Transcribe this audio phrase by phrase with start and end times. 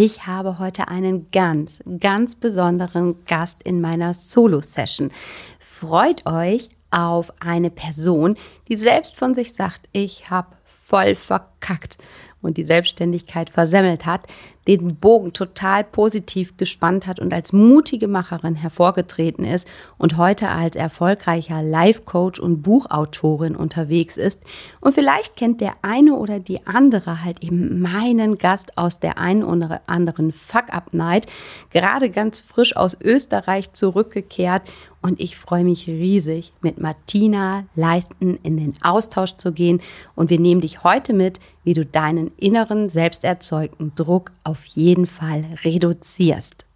[0.00, 5.10] Ich habe heute einen ganz, ganz besonderen Gast in meiner Solo-Session.
[5.58, 8.36] Freut euch auf eine Person,
[8.68, 11.98] die selbst von sich sagt, ich habe voll verkackt
[12.40, 14.28] und die Selbstständigkeit versemmelt hat,
[14.76, 19.66] den Bogen total positiv gespannt hat und als mutige Macherin hervorgetreten ist
[19.96, 24.42] und heute als erfolgreicher Life-Coach und Buchautorin unterwegs ist.
[24.80, 29.42] Und vielleicht kennt der eine oder die andere halt eben meinen Gast aus der einen
[29.42, 31.26] oder anderen Fuck-Up-Night,
[31.70, 34.62] gerade ganz frisch aus Österreich zurückgekehrt
[35.00, 39.80] und ich freue mich riesig, mit Martina Leisten in den Austausch zu gehen.
[40.16, 45.44] Und wir nehmen dich heute mit, wie du deinen inneren, selbsterzeugten Druck auf jeden Fall
[45.64, 46.66] reduzierst.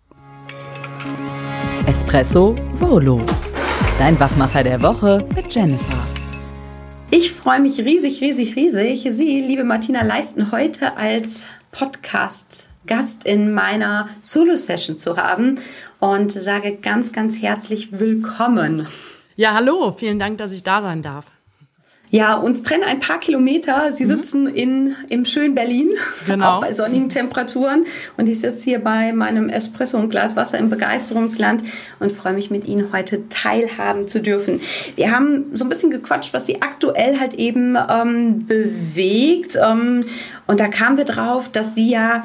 [1.86, 3.20] Espresso Solo.
[3.98, 6.06] Dein Wachmacher der Woche mit Jennifer.
[7.10, 13.52] Ich freue mich riesig, riesig, riesig, Sie, liebe Martina Leisten, heute als Podcast Gast in
[13.52, 15.58] meiner Solo-Session zu haben
[15.98, 18.86] und sage ganz, ganz herzlich willkommen.
[19.36, 21.31] Ja, hallo, vielen Dank, dass ich da sein darf.
[22.14, 23.90] Ja, uns trennen ein paar Kilometer.
[23.90, 24.08] Sie mhm.
[24.08, 25.88] sitzen in, im schönen Berlin,
[26.26, 26.46] genau.
[26.58, 27.86] auch bei sonnigen Temperaturen.
[28.18, 31.64] Und ich sitze hier bei meinem Espresso und Glas Wasser im Begeisterungsland
[32.00, 34.60] und freue mich, mit Ihnen heute teilhaben zu dürfen.
[34.94, 39.56] Wir haben so ein bisschen gequatscht, was Sie aktuell halt eben ähm, bewegt.
[39.56, 40.04] Ähm,
[40.46, 42.24] und da kamen wir drauf, dass Sie ja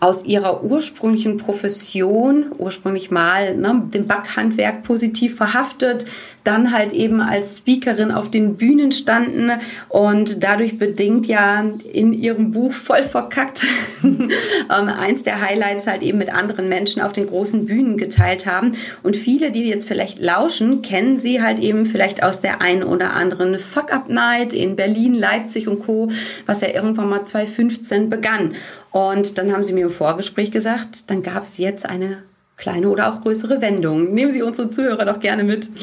[0.00, 6.04] aus ihrer ursprünglichen Profession, ursprünglich mal ne, dem Backhandwerk positiv verhaftet,
[6.44, 9.50] dann halt eben als Speakerin auf den Bühnen standen
[9.88, 13.66] und dadurch bedingt ja in ihrem Buch voll verkackt
[14.02, 14.28] ähm,
[14.70, 18.72] eins der Highlights halt eben mit anderen Menschen auf den großen Bühnen geteilt haben.
[19.02, 23.14] Und viele, die jetzt vielleicht lauschen, kennen sie halt eben vielleicht aus der einen oder
[23.14, 26.10] anderen Fuck-Up-Night in Berlin, Leipzig und Co.,
[26.46, 28.54] was ja irgendwann mal 2015 begann.
[28.90, 32.22] Und dann haben sie mir im Vorgespräch gesagt, dann gab es jetzt eine
[32.58, 34.12] kleine oder auch größere Wendungen.
[34.12, 35.70] Nehmen Sie unsere Zuhörer doch gerne mit.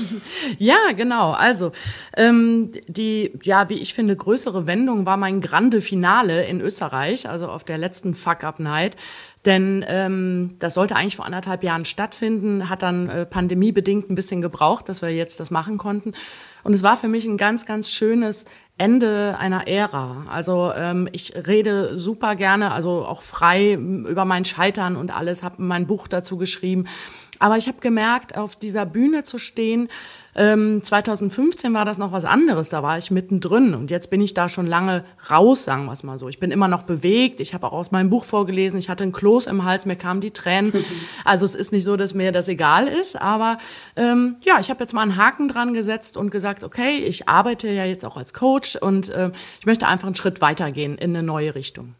[0.59, 1.31] Ja, genau.
[1.31, 1.71] Also
[2.15, 7.47] ähm, die, ja, wie ich finde, größere Wendung war mein Grande Finale in Österreich, also
[7.47, 8.95] auf der letzten Fuck-Up-Night.
[9.45, 14.41] Denn ähm, das sollte eigentlich vor anderthalb Jahren stattfinden, hat dann äh, pandemiebedingt ein bisschen
[14.41, 16.13] gebraucht, dass wir jetzt das machen konnten.
[16.65, 18.45] Und es war für mich ein ganz, ganz schönes
[18.79, 20.25] Ende einer Ära.
[20.27, 25.61] Also ähm, ich rede super gerne, also auch frei über mein Scheitern und alles, habe
[25.61, 26.87] mein Buch dazu geschrieben.
[27.39, 29.89] Aber ich habe gemerkt, auf dieser Bühne zu stehen,
[30.37, 34.33] ähm, 2015 war das noch was anderes, da war ich mittendrin und jetzt bin ich
[34.33, 36.27] da schon lange raus, sagen wir es mal so.
[36.27, 39.13] Ich bin immer noch bewegt, ich habe auch aus meinem Buch vorgelesen, ich hatte ein
[39.13, 40.73] Kloß im Hals, mir kamen die Tränen.
[41.23, 43.57] Also es ist nicht so, dass mir das egal ist, aber
[43.95, 47.69] ähm, ja, ich habe jetzt mal einen Haken dran gesetzt und gesagt, okay, ich arbeite
[47.69, 51.23] ja jetzt auch als Coach und äh, ich möchte einfach einen Schritt weitergehen in eine
[51.23, 51.95] neue Richtung.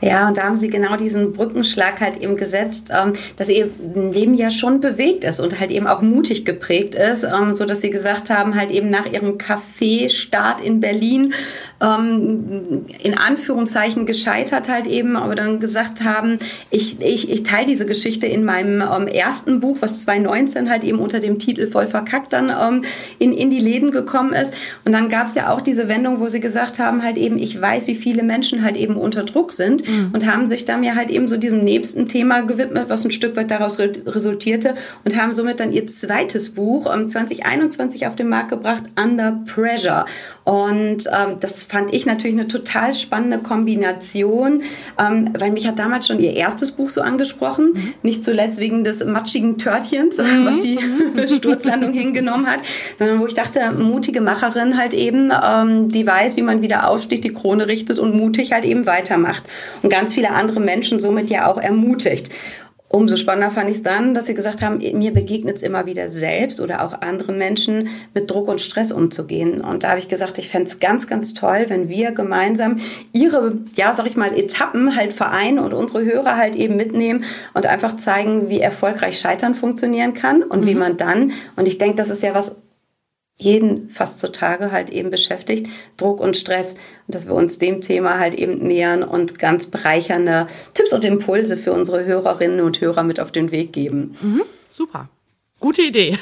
[0.00, 4.34] Ja, und da haben Sie genau diesen Brückenschlag halt eben gesetzt, ähm, dass Ihr Leben
[4.34, 7.90] ja schon bewegt ist und halt eben auch mutig geprägt ist, ähm, so dass Sie
[7.90, 11.34] gesagt haben, halt eben nach Ihrem Café-Start in Berlin,
[11.82, 16.38] ähm, in Anführungszeichen gescheitert halt eben, aber dann gesagt haben,
[16.70, 21.20] ich, ich, ich teile diese Geschichte in meinem ersten Buch, was 2019 halt eben unter
[21.20, 22.84] dem Titel Voll verkackt dann
[23.18, 24.54] in, in die Läden gekommen ist.
[24.84, 27.60] Und dann gab es ja auch diese Wendung, wo Sie gesagt haben, halt eben, ich
[27.60, 30.10] weiß, wie viele Menschen halt eben unter Druck sind mhm.
[30.12, 33.36] und haben sich dann ja halt eben so diesem nächsten Thema gewidmet, was ein Stück
[33.36, 34.74] weit daraus re resultierte
[35.04, 39.40] und haben somit dann ihr zweites Buch um, ähm, 2021 auf den Markt gebracht, Under
[39.46, 40.06] Pressure.
[40.44, 44.62] Und ähm, das fand ich natürlich eine total spannende Kombination,
[44.98, 47.94] ähm, weil mich hat damals schon ihr erstes Buch so angesprochen, mhm.
[48.02, 50.44] nicht zuletzt wegen des matschigen Törtchens, mhm.
[50.44, 50.78] was die
[51.28, 52.60] Sturzlandung hingenommen hat,
[52.98, 57.24] sondern wo ich dachte, mutige Macherin halt eben, ähm, die weiß, wie man wieder aufsteht,
[57.24, 59.44] die Krone richtet und mutig halt eben weitermacht
[59.82, 62.30] und ganz viele andere Menschen somit ja auch ermutigt.
[62.92, 66.08] Umso spannender fand ich es dann, dass sie gesagt haben, mir begegnet es immer wieder
[66.08, 69.60] selbst oder auch anderen Menschen mit Druck und Stress umzugehen.
[69.60, 72.78] Und da habe ich gesagt, ich fände es ganz, ganz toll, wenn wir gemeinsam
[73.12, 77.22] ihre, ja, sag ich mal, Etappen halt vereinen und unsere Hörer halt eben mitnehmen
[77.54, 80.66] und einfach zeigen, wie erfolgreich Scheitern funktionieren kann und mhm.
[80.66, 82.56] wie man dann, und ich denke, das ist ja was
[83.40, 86.74] jeden fast zutage halt eben beschäftigt, Druck und Stress
[87.06, 91.56] und dass wir uns dem Thema halt eben nähern und ganz bereichernde Tipps und Impulse
[91.56, 94.16] für unsere Hörerinnen und Hörer mit auf den Weg geben.
[94.20, 95.08] Mhm, super.
[95.60, 96.16] Gute Idee.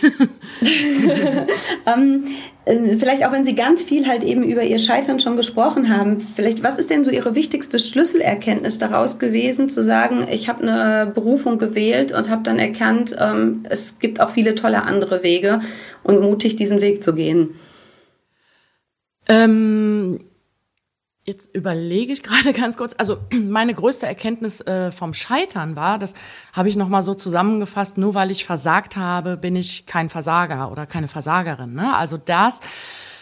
[1.86, 2.24] ähm,
[2.64, 6.18] äh, vielleicht auch, wenn Sie ganz viel halt eben über Ihr Scheitern schon gesprochen haben,
[6.18, 11.12] vielleicht, was ist denn so Ihre wichtigste Schlüsselerkenntnis daraus gewesen, zu sagen, ich habe eine
[11.12, 15.60] Berufung gewählt und habe dann erkannt, ähm, es gibt auch viele tolle andere Wege
[16.02, 17.54] und mutig diesen Weg zu gehen?
[19.28, 20.18] Ähm,
[21.28, 22.94] Jetzt überlege ich gerade ganz kurz.
[22.96, 26.14] Also meine größte Erkenntnis äh, vom Scheitern war, das
[26.54, 27.98] habe ich noch mal so zusammengefasst.
[27.98, 31.74] Nur weil ich versagt habe, bin ich kein Versager oder keine Versagerin.
[31.74, 31.94] Ne?
[31.94, 32.60] Also das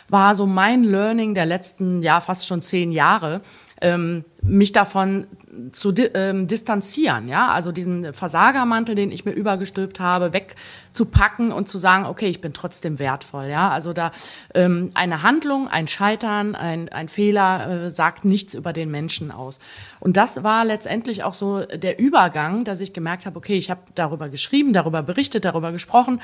[0.08, 3.41] war so mein Learning der letzten, ja fast schon zehn Jahre
[3.81, 5.26] ähm, mich davon
[5.73, 11.69] zu di ähm, distanzieren, ja, also diesen Versagermantel, den ich mir übergestülpt habe, wegzupacken und
[11.69, 14.12] zu sagen, okay, ich bin trotzdem wertvoll, ja, also da
[14.55, 19.58] ähm, eine Handlung, ein Scheitern, ein, ein Fehler äh, sagt nichts über den Menschen aus.
[19.99, 23.81] Und das war letztendlich auch so der Übergang, dass ich gemerkt habe, okay, ich habe
[23.94, 26.20] darüber geschrieben, darüber berichtet, darüber gesprochen,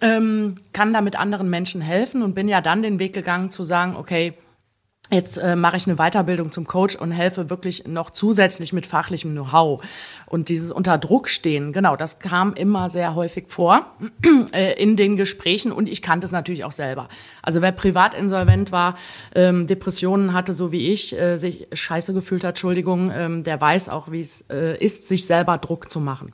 [0.00, 3.96] ähm, kann damit anderen Menschen helfen und bin ja dann den Weg gegangen zu sagen,
[3.96, 4.34] okay,
[5.12, 9.32] Jetzt äh, mache ich eine Weiterbildung zum Coach und helfe wirklich noch zusätzlich mit fachlichem
[9.32, 9.82] Know-how.
[10.26, 13.86] Und dieses unter Druck stehen, genau, das kam immer sehr häufig vor
[14.52, 17.08] äh, in den Gesprächen und ich kannte es natürlich auch selber.
[17.42, 18.94] Also wer privat insolvent war,
[19.34, 23.88] ähm, Depressionen hatte, so wie ich, äh, sich scheiße gefühlt hat, Entschuldigung, ähm, der weiß
[23.88, 26.32] auch, wie es äh, ist, sich selber Druck zu machen.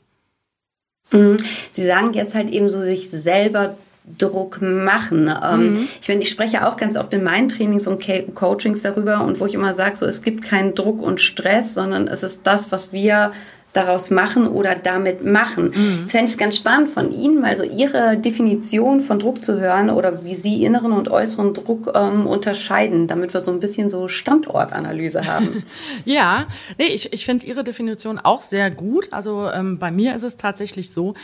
[1.12, 1.38] Mhm.
[1.70, 3.76] Sie sagen jetzt halt eben so, sich selber
[4.19, 5.29] Druck machen.
[5.29, 5.88] Ähm, mhm.
[6.00, 8.05] Ich meine, ich spreche auch ganz oft in meinen Trainings und
[8.35, 12.06] Coachings darüber und wo ich immer sage, so es gibt keinen Druck und Stress, sondern
[12.08, 13.32] es ist das, was wir
[13.76, 15.67] daraus machen oder damit machen.
[15.75, 15.99] Mhm.
[16.03, 19.61] Jetzt fände ich es ganz spannend von Ihnen, mal so Ihre Definition von Druck zu
[19.61, 23.88] hören oder wie Sie inneren und äußeren Druck ähm, unterscheiden, damit wir so ein bisschen
[23.88, 25.64] so Standortanalyse haben.
[26.05, 26.47] ja,
[26.79, 29.09] nee, ich, ich finde Ihre Definition auch sehr gut.
[29.12, 31.14] Also ähm, bei mir ist es tatsächlich so,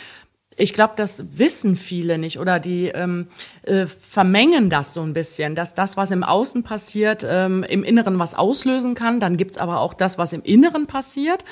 [0.56, 3.28] ich glaube, das wissen viele nicht oder die ähm,
[3.62, 8.18] äh, vermengen das so ein bisschen, dass das, was im Außen passiert, ähm, im Inneren
[8.18, 9.20] was auslösen kann.
[9.20, 11.44] Dann gibt's aber auch das, was im Inneren passiert.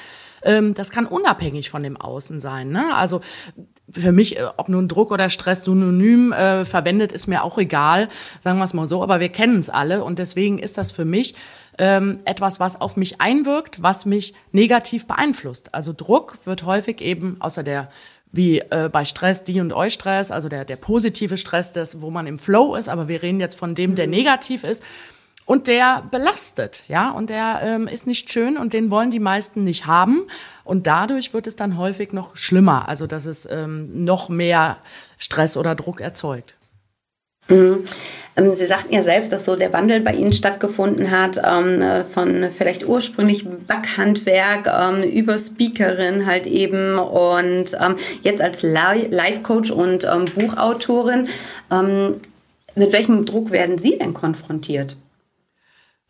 [0.42, 2.70] Ähm, das kann unabhängig von dem Außen sein.
[2.70, 2.94] Ne?
[2.94, 3.20] Also
[3.90, 8.08] für mich, äh, ob nun Druck oder Stress synonym äh, verwendet, ist mir auch egal,
[8.40, 11.04] sagen wir es mal so, aber wir kennen es alle und deswegen ist das für
[11.04, 11.34] mich
[11.78, 15.74] ähm, etwas, was auf mich einwirkt, was mich negativ beeinflusst.
[15.74, 17.88] Also Druck wird häufig eben außer der
[18.32, 22.26] wie äh, bei Stress, die und Eustress, also der, der positive Stress, das, wo man
[22.26, 24.12] im Flow ist, aber wir reden jetzt von dem, der mhm.
[24.12, 24.82] negativ ist.
[25.46, 29.64] Und der belastet, ja, und der ähm, ist nicht schön und den wollen die meisten
[29.64, 30.28] nicht haben.
[30.62, 34.76] Und dadurch wird es dann häufig noch schlimmer, also dass es ähm, noch mehr
[35.18, 36.54] Stress oder Druck erzeugt.
[37.50, 37.84] Mhm.
[38.36, 42.04] Ähm, Sie sagten ja selbst, dass so der Wandel bei Ihnen stattgefunden hat, ähm, äh,
[42.04, 47.76] von vielleicht ursprünglich Backhandwerk ähm, über Speakerin halt eben und
[48.22, 51.28] jetzt als Life-Coach und Buchautorin.
[52.74, 54.96] mit welchem Druck werden Sie denn konfrontiert?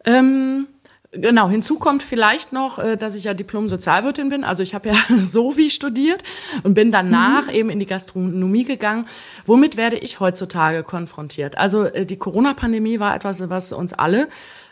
[0.04, 0.66] Ähm
[1.12, 4.44] Genau, hinzu kommt vielleicht noch, äh, dass ich ja Diplom-Sozialwirtin bin.
[4.44, 6.22] Also ich habe ja so wie studiert
[6.62, 7.54] und bin danach mhm.
[7.54, 9.06] eben in die Gastronomie gegangen.
[9.44, 11.58] Womit werde ich heutzutage konfrontiert?
[11.58, 14.28] Also äh, die Corona-Pandemie war etwas, was uns alle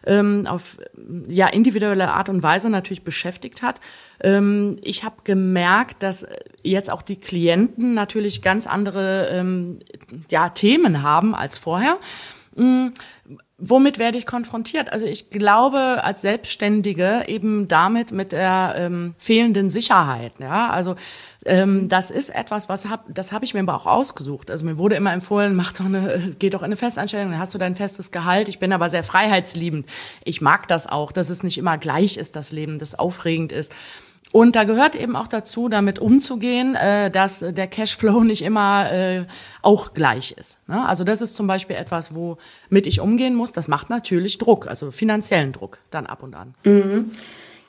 [0.07, 0.79] ähm, auf
[1.27, 3.81] ja individuelle Art und Weise natürlich beschäftigt hat.
[4.21, 6.25] Ähm, ich habe gemerkt, dass
[6.63, 9.81] jetzt auch die Klienten natürlich ganz andere ähm,
[10.31, 11.99] ja, Themen haben als vorher.
[13.61, 14.93] Womit werde ich konfrontiert?
[14.93, 20.35] Also ich glaube als Selbstständige eben damit mit der ähm, fehlenden Sicherheit.
[20.39, 20.95] Ja, also
[21.45, 24.53] ähm, das ist etwas, was hab, das habe ich mir aber auch ausgesucht.
[24.53, 27.53] Also mir wurde immer empfohlen, mach doch eine, geh doch in eine Festanstellung, dann hast
[27.53, 28.47] du dein festes Gehalt.
[28.47, 29.87] Ich bin aber sehr freiheitsliebend.
[30.23, 33.75] Ich mag das auch, dass es nicht immer gleich ist, das Leben, das aufregend ist.
[34.31, 39.25] Und da gehört eben auch dazu, damit umzugehen, äh, dass der Cashflow nicht immer äh,
[39.63, 40.59] auch gleich ist.
[40.69, 40.87] Ne?
[40.87, 43.53] Also das ist zum Beispiel etwas, womit ich umgehen muss.
[43.53, 46.55] Das macht natürlich Druck, also finanziellen Druck dann ab und an.
[46.65, 47.11] Mhm.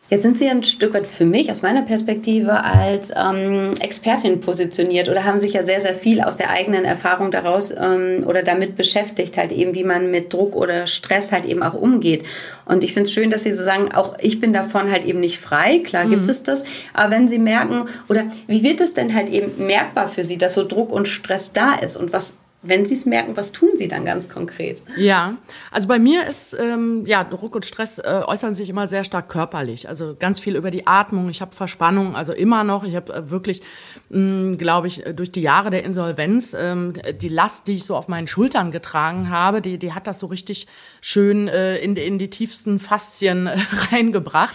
[0.10, 5.08] Jetzt sind Sie ein Stück weit für mich aus meiner Perspektive als ähm, Expertin positioniert
[5.08, 8.76] oder haben sich ja sehr, sehr viel aus der eigenen Erfahrung daraus ähm, oder damit
[8.76, 12.24] beschäftigt, halt eben, wie man mit Druck oder Stress halt eben auch umgeht.
[12.66, 15.20] Und ich finde es schön, dass Sie so sagen, auch ich bin davon halt eben
[15.20, 15.80] nicht frei.
[15.86, 16.30] Klar gibt mhm.
[16.30, 16.64] es das.
[16.94, 20.56] Aber wenn Sie merken, oder wie wird es denn halt eben merkbar für Sie, dass
[20.56, 23.88] so Druck und Stress da ist und was wenn Sie es merken, was tun Sie
[23.88, 24.84] dann ganz konkret?
[24.98, 25.36] Ja,
[25.72, 29.30] also bei mir ist, ähm, ja, Druck und Stress äh, äußern sich immer sehr stark
[29.30, 29.88] körperlich.
[29.88, 31.30] Also ganz viel über die Atmung.
[31.30, 32.84] Ich habe Verspannung, also immer noch.
[32.84, 33.62] Ich habe äh, wirklich,
[34.10, 38.10] glaube ich, äh, durch die Jahre der Insolvenz, ähm, die Last, die ich so auf
[38.10, 40.68] meinen Schultern getragen habe, die, die hat das so richtig
[41.00, 43.58] schön äh, in, in die tiefsten Faszien äh,
[43.92, 44.54] reingebracht.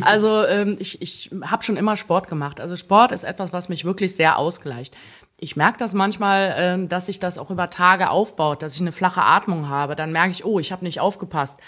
[0.00, 2.60] Also ähm, ich, ich habe schon immer Sport gemacht.
[2.60, 4.96] Also Sport ist etwas, was mich wirklich sehr ausgleicht
[5.38, 8.92] ich merke das manchmal, ähm, dass sich das auch über Tage aufbaut, dass ich eine
[8.92, 9.96] flache Atmung habe.
[9.96, 11.60] Dann merke ich, oh, ich habe nicht aufgepasst.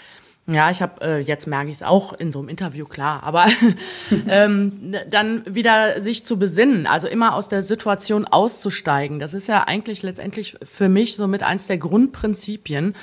[0.49, 3.45] Ja, ich habe äh, jetzt merke ich es auch in so einem Interview klar, aber
[4.29, 9.19] ähm, dann wieder sich zu besinnen, also immer aus der Situation auszusteigen.
[9.19, 12.95] Das ist ja eigentlich letztendlich für mich somit eins der Grundprinzipien,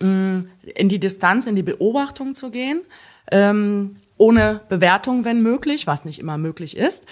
[0.00, 0.44] mh,
[0.74, 2.80] in die Distanz, in die Beobachtung zu gehen
[3.30, 7.04] Ähm, ohne Bewertung, wenn möglich, was nicht immer möglich ist.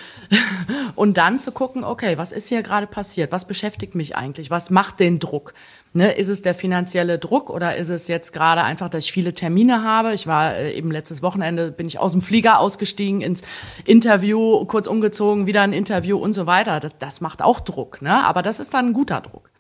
[0.95, 3.31] Und dann zu gucken, okay, was ist hier gerade passiert?
[3.31, 4.51] Was beschäftigt mich eigentlich?
[4.51, 5.53] Was macht den Druck?
[5.97, 9.33] Ne, ist es der finanzielle Druck oder ist es jetzt gerade einfach, dass ich viele
[9.33, 10.13] Termine habe?
[10.13, 13.43] Ich war äh, eben letztes Wochenende, bin ich aus dem Flieger ausgestiegen ins
[13.85, 16.81] Interview, kurz umgezogen, wieder ein Interview und so weiter.
[16.81, 18.25] Das, das macht auch Druck, ne?
[18.25, 19.54] aber das ist dann ein guter Druck.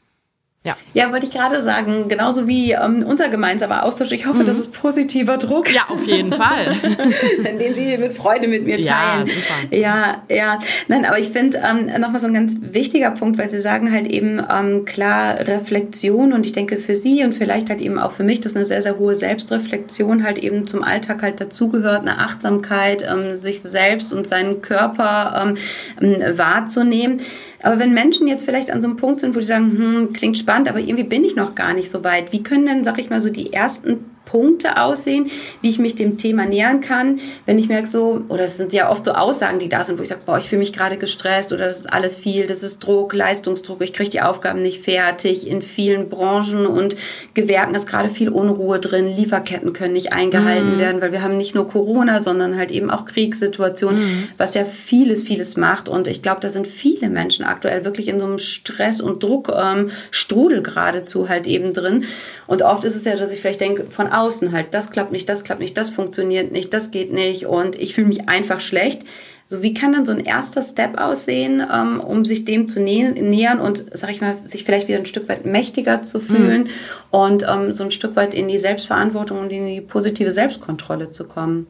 [0.66, 0.78] Ja.
[0.94, 4.12] ja, wollte ich gerade sagen, genauso wie ähm, unser gemeinsamer Austausch.
[4.12, 4.46] Ich hoffe, mhm.
[4.46, 5.70] das ist positiver Druck.
[5.70, 6.74] Ja, auf jeden Fall.
[7.60, 9.26] Den Sie mit Freude mit mir teilen.
[9.26, 9.76] Ja, super.
[9.76, 10.58] Ja, ja.
[10.88, 14.06] Nein, aber ich finde ähm, nochmal so ein ganz wichtiger Punkt, weil Sie sagen halt
[14.06, 18.24] eben ähm, klar Reflexion und ich denke für Sie und vielleicht halt eben auch für
[18.24, 23.06] mich, dass eine sehr, sehr hohe Selbstreflexion halt eben zum Alltag halt dazugehört, eine Achtsamkeit,
[23.06, 25.56] ähm, sich selbst und seinen Körper ähm,
[26.00, 27.20] ähm wahrzunehmen.
[27.64, 30.36] Aber wenn Menschen jetzt vielleicht an so einem Punkt sind, wo die sagen, hm, klingt
[30.36, 33.10] spannend, aber irgendwie bin ich noch gar nicht so weit, wie können denn, sag ich
[33.10, 37.68] mal, so die ersten Punkte aussehen, wie ich mich dem Thema nähern kann, wenn ich
[37.68, 40.22] merke so, oder es sind ja oft so Aussagen, die da sind, wo ich sage,
[40.24, 43.82] boah, ich fühle mich gerade gestresst oder das ist alles viel, das ist Druck, Leistungsdruck,
[43.82, 45.46] ich kriege die Aufgaben nicht fertig.
[45.46, 46.96] In vielen Branchen und
[47.34, 50.78] Gewerken ist gerade viel Unruhe drin, Lieferketten können nicht eingehalten mhm.
[50.78, 54.28] werden, weil wir haben nicht nur Corona, sondern halt eben auch Kriegssituationen, mhm.
[54.36, 55.88] was ja vieles, vieles macht.
[55.88, 60.58] Und ich glaube, da sind viele Menschen aktuell wirklich in so einem Stress- und Druckstrudel
[60.58, 62.04] ähm, geradezu halt eben drin.
[62.46, 65.28] Und oft ist es ja, dass ich vielleicht denke, von außen halt, das klappt nicht,
[65.28, 69.02] das klappt nicht, das funktioniert nicht, das geht nicht und ich fühle mich einfach schlecht.
[69.46, 73.60] So, wie kann dann so ein erster Step aussehen, ähm, um sich dem zu nähern
[73.60, 76.70] und, sag ich mal, sich vielleicht wieder ein Stück weit mächtiger zu fühlen mhm.
[77.10, 81.24] und ähm, so ein Stück weit in die Selbstverantwortung und in die positive Selbstkontrolle zu
[81.24, 81.66] kommen?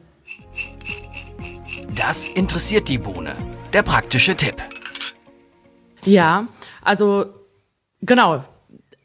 [1.97, 3.35] Das interessiert die Bohne.
[3.73, 4.55] Der praktische Tipp.
[6.05, 6.47] Ja,
[6.81, 7.25] also
[8.01, 8.45] genau,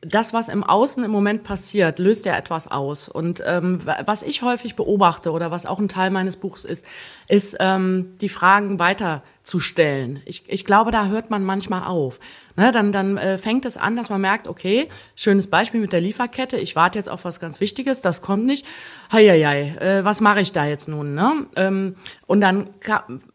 [0.02, 3.06] das, was im Außen im Moment passiert, löst ja etwas aus.
[3.08, 6.86] Und ähm, was ich häufig beobachte oder was auch ein Teil meines Buchs ist,
[7.28, 10.22] ist ähm, die Fragen weiterzustellen.
[10.24, 12.18] Ich, ich glaube, da hört man manchmal auf.
[12.56, 16.00] Ne, dann dann äh, fängt es an, dass man merkt, okay, schönes Beispiel mit der
[16.00, 16.56] Lieferkette.
[16.56, 18.66] Ich warte jetzt auf was ganz Wichtiges, das kommt nicht.
[19.12, 21.14] Heieiei, äh, was mache ich da jetzt nun?
[21.14, 21.46] Ne?
[21.56, 22.70] Ähm, und dann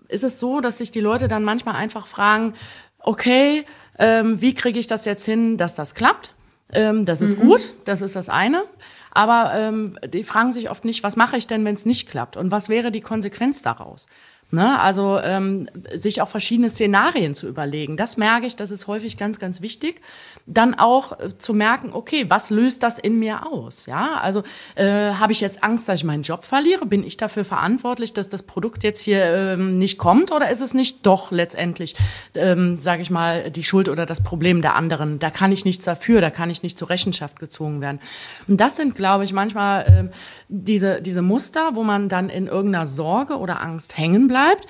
[0.07, 2.55] ist es so, dass sich die Leute dann manchmal einfach fragen,
[2.97, 3.65] okay,
[3.99, 6.34] ähm, wie kriege ich das jetzt hin, dass das klappt?
[6.73, 7.47] Ähm, das ist mhm.
[7.47, 8.63] gut, das ist das eine.
[9.11, 12.35] Aber ähm, die fragen sich oft nicht, was mache ich denn, wenn es nicht klappt?
[12.35, 14.07] Und was wäre die Konsequenz daraus?
[14.55, 14.79] Ne?
[14.79, 17.97] Also ähm, sich auch verschiedene Szenarien zu überlegen.
[17.97, 19.99] Das merke ich, das ist häufig ganz, ganz wichtig.
[20.45, 23.85] Dann auch äh, zu merken, okay, was löst das in mir aus?
[23.85, 24.43] Ja, also
[24.75, 26.85] äh, habe ich jetzt Angst, dass ich meinen Job verliere?
[26.85, 30.31] Bin ich dafür verantwortlich, dass das Produkt jetzt hier ähm, nicht kommt?
[30.31, 31.95] Oder ist es nicht doch letztendlich,
[32.35, 35.19] ähm, sage ich mal, die Schuld oder das Problem der anderen?
[35.19, 37.99] Da kann ich nichts dafür, da kann ich nicht zur Rechenschaft gezogen werden.
[38.47, 40.15] Und das sind, glaube ich, manchmal äh,
[40.47, 44.67] diese, diese Muster, wo man dann in irgendeiner Sorge oder Angst hängen bleibt bleibt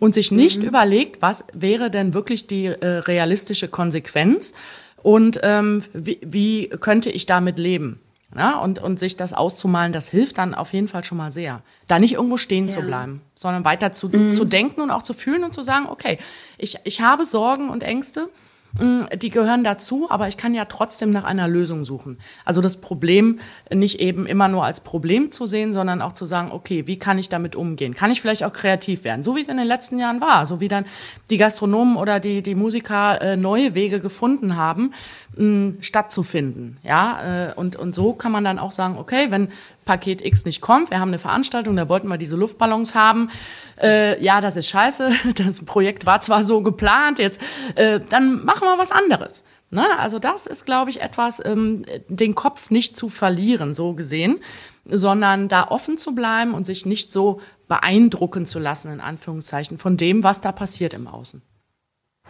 [0.00, 0.68] und sich nicht mhm.
[0.68, 4.52] überlegt, was wäre denn wirklich die äh, realistische Konsequenz
[5.02, 8.00] und ähm, wie, wie könnte ich damit leben.
[8.34, 11.60] Ja, und, und sich das auszumalen, das hilft dann auf jeden Fall schon mal sehr.
[11.86, 12.74] Da nicht irgendwo stehen ja.
[12.74, 14.32] zu bleiben, sondern weiter zu, mhm.
[14.32, 16.18] zu denken und auch zu fühlen und zu sagen, okay,
[16.56, 18.30] ich, ich habe Sorgen und Ängste
[18.80, 22.18] die gehören dazu, aber ich kann ja trotzdem nach einer Lösung suchen.
[22.46, 23.38] Also das Problem
[23.72, 27.18] nicht eben immer nur als Problem zu sehen, sondern auch zu sagen, okay, wie kann
[27.18, 27.94] ich damit umgehen?
[27.94, 29.22] Kann ich vielleicht auch kreativ werden?
[29.22, 30.86] So wie es in den letzten Jahren war, so wie dann
[31.28, 34.94] die Gastronomen oder die, die Musiker äh, neue Wege gefunden haben,
[35.36, 36.78] mh, stattzufinden.
[36.82, 39.48] Ja, äh, und, und so kann man dann auch sagen, okay, wenn
[39.84, 43.30] Paket X nicht kommt, wir haben eine Veranstaltung, da wollten wir diese Luftballons haben,
[43.80, 47.40] äh, ja, das ist scheiße, das Projekt war zwar so geplant, jetzt,
[47.74, 49.44] äh, dann machen wir was anderes.
[49.70, 49.84] Ne?
[49.98, 54.38] Also das ist, glaube ich, etwas, ähm, den Kopf nicht zu verlieren, so gesehen,
[54.84, 59.96] sondern da offen zu bleiben und sich nicht so beeindrucken zu lassen, in Anführungszeichen, von
[59.96, 61.42] dem, was da passiert im Außen.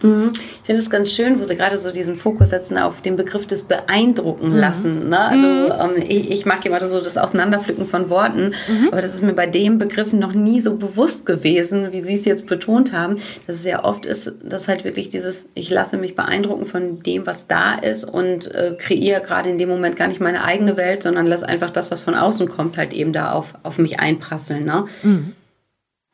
[0.00, 0.32] Mhm.
[0.34, 3.46] Ich finde es ganz schön, wo Sie gerade so diesen Fokus setzen auf den Begriff
[3.46, 4.56] des Beeindrucken mhm.
[4.56, 5.08] lassen.
[5.10, 5.18] Ne?
[5.18, 5.96] Also mhm.
[5.96, 8.88] ähm, ich, ich, mag immer so das Auseinanderpflücken von Worten, mhm.
[8.90, 12.24] aber das ist mir bei dem Begriff noch nie so bewusst gewesen, wie Sie es
[12.24, 16.16] jetzt betont haben, dass es ja oft ist, dass halt wirklich dieses, ich lasse mich
[16.16, 20.20] beeindrucken von dem, was da ist und äh, kreiere gerade in dem Moment gar nicht
[20.20, 23.54] meine eigene Welt, sondern lasse einfach das, was von außen kommt, halt eben da auf,
[23.62, 24.64] auf mich einprasseln.
[24.64, 24.86] Ne?
[25.02, 25.32] Mhm.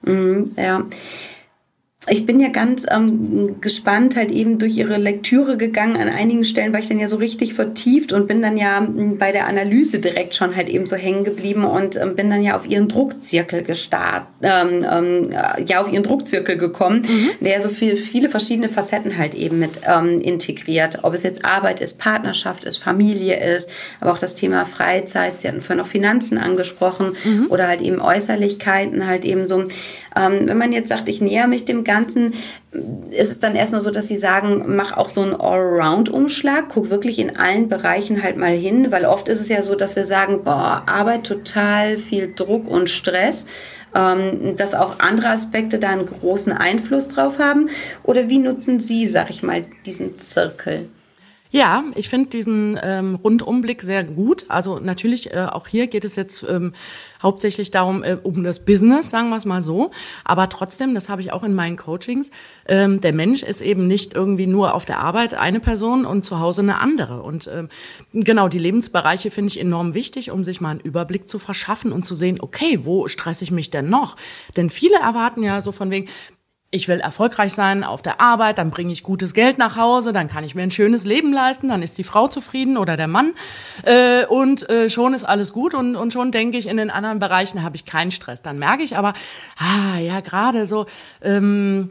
[0.05, 0.85] Mhm, ja.
[2.11, 5.97] Ich bin ja ganz ähm, gespannt halt eben durch ihre Lektüre gegangen.
[5.97, 9.19] An einigen Stellen war ich dann ja so richtig vertieft und bin dann ja hm,
[9.19, 12.57] bei der Analyse direkt schon halt eben so hängen geblieben und ähm, bin dann ja
[12.57, 15.31] auf ihren Druckzirkel gestartet, ähm, ähm,
[15.67, 17.45] ja auf ihren Druckzirkel gekommen, mhm.
[17.45, 21.01] der so viel, viele verschiedene Facetten halt eben mit ähm, integriert.
[21.03, 25.41] Ob es jetzt Arbeit ist, Partnerschaft ist, Familie ist, aber auch das Thema Freizeit.
[25.41, 27.47] Sie hatten vorhin noch Finanzen angesprochen mhm.
[27.51, 29.65] oder halt eben Äußerlichkeiten halt eben so.
[30.19, 32.35] Ähm, wenn man jetzt sagt, ich näher mich dem Ganzen,
[33.11, 37.19] ist es dann erstmal so, dass sie sagen, mach auch so einen Allround-Umschlag, guck wirklich
[37.19, 40.43] in allen Bereichen halt mal hin, weil oft ist es ja so, dass wir sagen,
[40.45, 43.47] boah, Arbeit total viel Druck und Stress,
[43.95, 47.69] ähm, dass auch andere Aspekte da einen großen Einfluss drauf haben.
[48.03, 50.89] Oder wie nutzen Sie, sag ich mal, diesen Zirkel?
[51.51, 54.45] Ja, ich finde diesen ähm, Rundumblick sehr gut.
[54.49, 56.75] Also natürlich, äh, auch hier geht es jetzt ähm,
[57.23, 59.91] hauptsächlich darum, äh, um das Business, sagen wir es mal so.
[60.25, 62.31] Aber trotzdem, das habe ich auch in meinen Coachings,
[62.67, 66.39] ähm, der Mensch ist eben nicht irgendwie nur auf der Arbeit eine Person und zu
[66.39, 67.23] Hause eine andere.
[67.23, 67.71] Und ähm,
[68.13, 72.05] genau, die Lebensbereiche finde ich enorm wichtig, um sich mal einen Überblick zu verschaffen und
[72.05, 74.17] zu sehen, okay, wo stresse ich mich denn noch?
[74.59, 76.09] Denn viele erwarten ja so von wegen,
[76.71, 80.29] ich will erfolgreich sein auf der Arbeit, dann bringe ich gutes Geld nach Hause, dann
[80.29, 83.33] kann ich mir ein schönes Leben leisten, dann ist die Frau zufrieden oder der Mann
[83.85, 87.21] äh, und äh, schon ist alles gut und, und schon denke ich, in den anderen
[87.21, 88.43] Bereichen habe ich keinen Stress.
[88.43, 89.15] Dann merke ich aber,
[89.57, 90.85] ah ja, gerade so
[91.23, 91.91] ähm,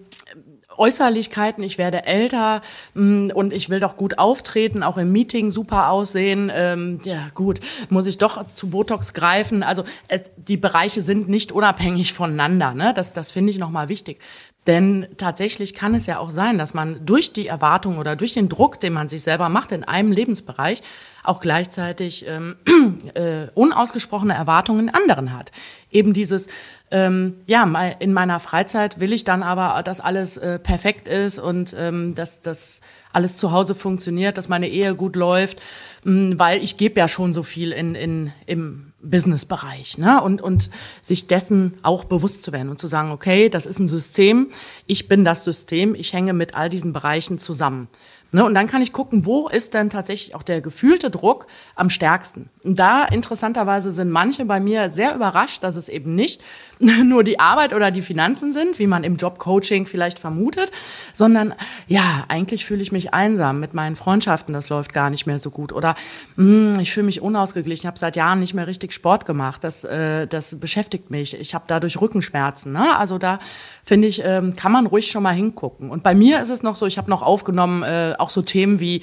[0.78, 2.62] Äußerlichkeiten, ich werde älter
[2.94, 6.52] mh, mm, und ich will doch gut auftreten, auch im Meeting super aussehen.
[6.54, 9.64] Ähm, ja gut, muss ich doch zu Botox greifen.
[9.64, 12.74] Also es, die Bereiche sind nicht unabhängig voneinander.
[12.74, 12.94] Ne?
[12.94, 14.20] Das, das finde ich nochmal wichtig.
[14.68, 18.50] Denn tatsächlich kann es ja auch sein, dass man durch die Erwartung oder durch den
[18.50, 20.82] Druck, den man sich selber macht in einem Lebensbereich,
[21.28, 22.56] auch gleichzeitig ähm,
[23.14, 25.52] äh, unausgesprochene Erwartungen in anderen hat.
[25.92, 26.48] Eben dieses,
[26.90, 27.64] ähm, ja,
[28.00, 32.42] in meiner Freizeit will ich dann aber, dass alles äh, perfekt ist und ähm, dass
[32.42, 32.82] das
[33.12, 35.60] alles zu Hause funktioniert, dass meine Ehe gut läuft,
[36.04, 40.22] mh, weil ich gebe ja schon so viel in, in, im Businessbereich, ne?
[40.22, 40.70] Und, und
[41.02, 44.48] sich dessen auch bewusst zu werden und zu sagen, okay, das ist ein System,
[44.86, 47.90] ich bin das System, ich hänge mit all diesen Bereichen zusammen.
[48.32, 51.90] Ne, und dann kann ich gucken, wo ist denn tatsächlich auch der gefühlte Druck am
[51.90, 52.50] stärksten.
[52.76, 56.42] Da interessanterweise sind manche bei mir sehr überrascht, dass es eben nicht
[56.80, 60.72] nur die Arbeit oder die Finanzen sind, wie man im Jobcoaching vielleicht vermutet,
[61.14, 61.54] sondern
[61.88, 65.50] ja, eigentlich fühle ich mich einsam mit meinen Freundschaften, das läuft gar nicht mehr so
[65.50, 65.72] gut.
[65.72, 65.96] Oder
[66.36, 69.64] mh, hm, ich fühle mich unausgeglichen, ich habe seit Jahren nicht mehr richtig Sport gemacht,
[69.64, 72.74] das, äh, das beschäftigt mich, ich habe dadurch Rückenschmerzen.
[72.74, 72.98] Ne?
[72.98, 73.40] Also da
[73.84, 75.90] finde ich, ähm, kann man ruhig schon mal hingucken.
[75.90, 78.80] Und bei mir ist es noch so, ich habe noch aufgenommen, äh, auch so Themen
[78.80, 79.02] wie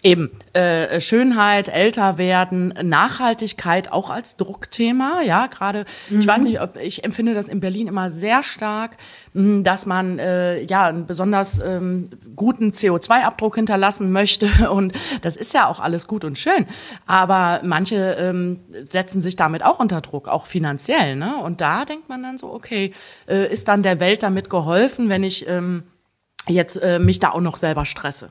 [0.00, 6.20] Eben, äh, Schönheit, älter werden, Nachhaltigkeit auch als Druckthema, ja, gerade, mhm.
[6.20, 8.96] ich weiß nicht, ob, ich empfinde das in Berlin immer sehr stark,
[9.32, 15.52] mh, dass man, äh, ja, einen besonders ähm, guten CO2-Abdruck hinterlassen möchte und das ist
[15.52, 16.66] ja auch alles gut und schön,
[17.06, 22.08] aber manche ähm, setzen sich damit auch unter Druck, auch finanziell, ne, und da denkt
[22.08, 22.92] man dann so, okay,
[23.26, 25.82] äh, ist dann der Welt damit geholfen, wenn ich ähm,
[26.46, 28.30] jetzt äh, mich da auch noch selber stresse?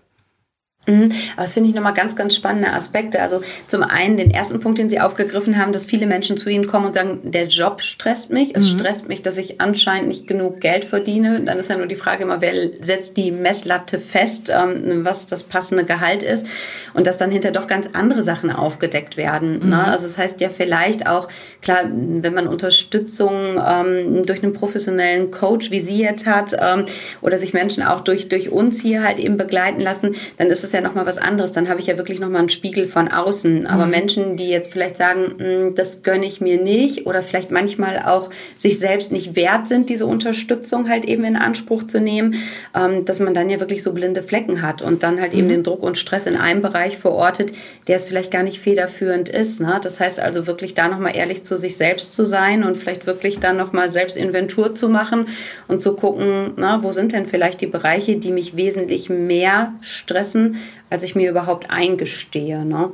[0.88, 1.12] Mhm.
[1.36, 3.21] Aber das finde ich nochmal ganz, ganz spannende Aspekte.
[3.21, 6.65] Also zum einen den ersten Punkt, den Sie aufgegriffen haben, dass viele Menschen zu Ihnen
[6.65, 8.56] kommen und sagen, der Job stresst mich.
[8.56, 8.80] Es mhm.
[8.80, 11.41] stresst mich, dass ich anscheinend nicht genug Geld verdiene.
[11.41, 15.43] Dann ist ja nur die Frage immer, wer setzt die Messlatte fest, ähm, was das
[15.43, 16.47] passende Gehalt ist.
[16.93, 19.60] Und dass dann hinter doch ganz andere Sachen aufgedeckt werden.
[19.63, 19.69] Mhm.
[19.69, 19.84] Ne?
[19.84, 21.28] Also das heißt ja vielleicht auch,
[21.62, 23.34] klar, wenn man Unterstützung
[23.65, 26.86] ähm, durch einen professionellen Coach, wie Sie jetzt hat, ähm,
[27.21, 30.71] oder sich Menschen auch durch, durch uns hier halt eben begleiten lassen, dann ist es
[30.71, 31.52] ja ja nochmal was anderes.
[31.52, 33.68] Dann habe ich ja wirklich nochmal einen Spiegel von außen.
[33.68, 33.92] Aber mhm.
[33.92, 38.30] Menschen, die jetzt vielleicht sagen, hm, das gönne ich mir nicht oder vielleicht manchmal auch
[38.56, 42.36] sich selbst nicht wert sind, diese Unterstützung halt eben in Anspruch zu nehmen,
[42.76, 45.40] ähm, dass man dann ja wirklich so blinde Flecken hat und dann halt mhm.
[45.40, 47.52] eben den Druck und Stress in einem Bereich verortet,
[47.88, 49.60] der es vielleicht gar nicht federführend ist.
[49.60, 49.80] Ne?
[49.82, 53.40] Das heißt also wirklich da nochmal ehrlich zu sich selbst zu sein und vielleicht wirklich
[53.40, 55.28] dann nochmal selbst Inventur zu machen
[55.68, 60.57] und zu gucken, na, wo sind denn vielleicht die Bereiche, die mich wesentlich mehr stressen,
[60.89, 62.65] als ich mir überhaupt eingestehe.
[62.65, 62.91] Ne?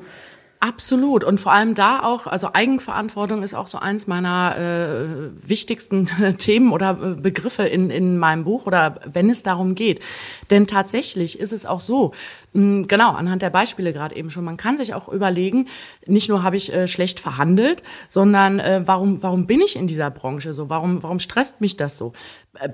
[0.64, 1.26] Absolut.
[1.26, 6.06] Und vor allem da auch, also Eigenverantwortung ist auch so eins meiner äh, wichtigsten
[6.38, 10.00] Themen oder äh, Begriffe in, in meinem Buch oder wenn es darum geht.
[10.52, 12.14] Denn tatsächlich ist es auch so,
[12.54, 15.68] genau, anhand der Beispiele gerade eben schon, man kann sich auch überlegen,
[16.06, 20.10] nicht nur habe ich äh, schlecht verhandelt, sondern äh, warum, warum bin ich in dieser
[20.10, 20.70] Branche so?
[20.70, 22.14] Warum, warum stresst mich das so?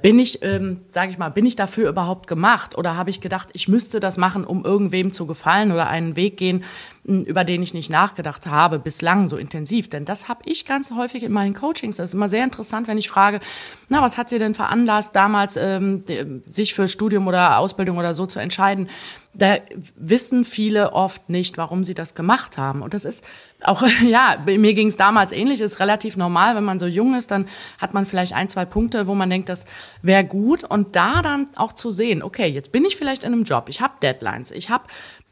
[0.01, 2.77] bin ich, ähm, sage ich mal, bin ich dafür überhaupt gemacht?
[2.77, 6.35] Oder habe ich gedacht, ich müsste das machen, um irgendwem zu gefallen oder einen Weg
[6.35, 6.65] gehen,
[7.05, 9.89] über den ich nicht nicht nachgedacht habe bislang so intensiv.
[9.89, 11.97] Denn das habe ich ganz häufig in meinen Coachings.
[11.97, 13.39] Das ist immer sehr interessant, wenn ich frage,
[13.87, 16.03] na, was hat sie denn veranlasst, damals ähm,
[16.45, 18.89] sich für Studium oder Ausbildung oder so zu entscheiden?
[19.39, 19.57] Da
[19.95, 22.81] wissen viele oft nicht, warum sie das gemacht haben.
[22.81, 23.25] Und das ist
[23.61, 27.31] auch, ja, mir ging es damals ähnlich, ist relativ normal, wenn man so jung ist,
[27.31, 27.47] dann
[27.79, 29.65] hat man vielleicht ein, zwei Punkte, wo man denkt, das
[30.01, 30.63] wäre gut.
[30.63, 33.81] Und da dann auch zu sehen, okay, jetzt bin ich vielleicht in einem Job, ich
[33.81, 34.83] habe Deadlines, ich habe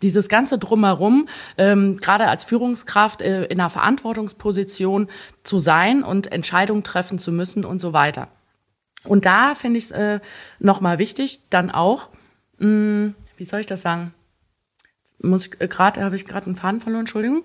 [0.01, 5.07] dieses ganze drumherum, ähm, gerade als Führungskraft äh, in einer Verantwortungsposition
[5.43, 8.29] zu sein und Entscheidungen treffen zu müssen und so weiter.
[9.03, 10.19] Und da finde ich es äh,
[10.59, 12.09] nochmal wichtig, dann auch,
[12.59, 14.13] mh, hm, wie soll ich das sagen?
[15.19, 17.43] Muss ich äh, gerade, habe ich gerade einen Faden verloren, Entschuldigung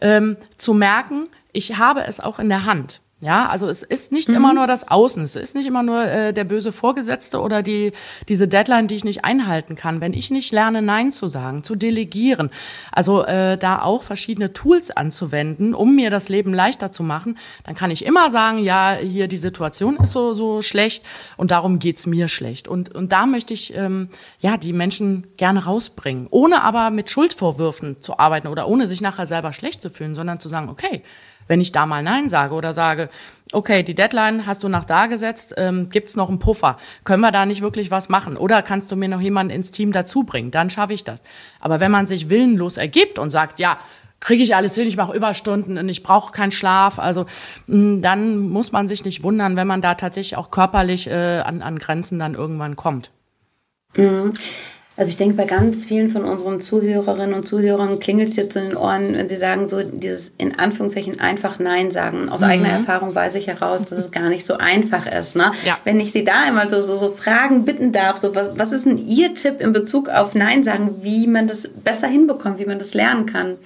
[0.00, 3.00] ähm, zu merken, ich habe es auch in der Hand.
[3.22, 4.36] Ja, also es ist nicht mhm.
[4.36, 7.92] immer nur das Außen, es ist nicht immer nur äh, der böse Vorgesetzte oder die
[8.30, 10.00] diese Deadline, die ich nicht einhalten kann.
[10.00, 12.48] Wenn ich nicht lerne, Nein zu sagen, zu delegieren,
[12.92, 17.74] also äh, da auch verschiedene Tools anzuwenden, um mir das Leben leichter zu machen, dann
[17.74, 21.04] kann ich immer sagen, ja, hier die Situation ist so so schlecht
[21.36, 22.68] und darum geht's mir schlecht.
[22.68, 28.00] Und und da möchte ich ähm, ja die Menschen gerne rausbringen, ohne aber mit Schuldvorwürfen
[28.00, 31.02] zu arbeiten oder ohne sich nachher selber schlecht zu fühlen, sondern zu sagen, okay
[31.50, 33.08] wenn ich da mal Nein sage oder sage,
[33.50, 36.78] okay, die Deadline hast du nach da gesetzt, ähm, gibt's noch einen Puffer?
[37.02, 38.36] Können wir da nicht wirklich was machen?
[38.36, 40.52] Oder kannst du mir noch jemanden ins Team dazu bringen?
[40.52, 41.24] Dann schaffe ich das.
[41.58, 43.78] Aber wenn man sich willenlos ergibt und sagt, ja,
[44.20, 47.00] kriege ich alles hin, ich mache Überstunden und ich brauche keinen Schlaf.
[47.00, 47.26] Also
[47.66, 51.62] mm, dann muss man sich nicht wundern, wenn man da tatsächlich auch körperlich äh, an,
[51.62, 53.10] an Grenzen dann irgendwann kommt.
[53.96, 54.32] Mhm.
[55.00, 58.64] Also ich denke, bei ganz vielen von unseren Zuhörerinnen und Zuhörern klingelt es jetzt in
[58.64, 62.28] den Ohren, wenn sie sagen, so dieses in Anführungszeichen einfach Nein sagen.
[62.28, 62.48] Aus mhm.
[62.48, 65.36] eigener Erfahrung weiß ich heraus, dass es gar nicht so einfach ist.
[65.36, 65.52] Ne?
[65.64, 65.78] Ja.
[65.84, 68.84] Wenn ich Sie da einmal so, so, so fragen, bitten darf, so was, was ist
[68.84, 72.78] denn Ihr Tipp in Bezug auf Nein sagen, wie man das besser hinbekommt, wie man
[72.78, 73.56] das lernen kann?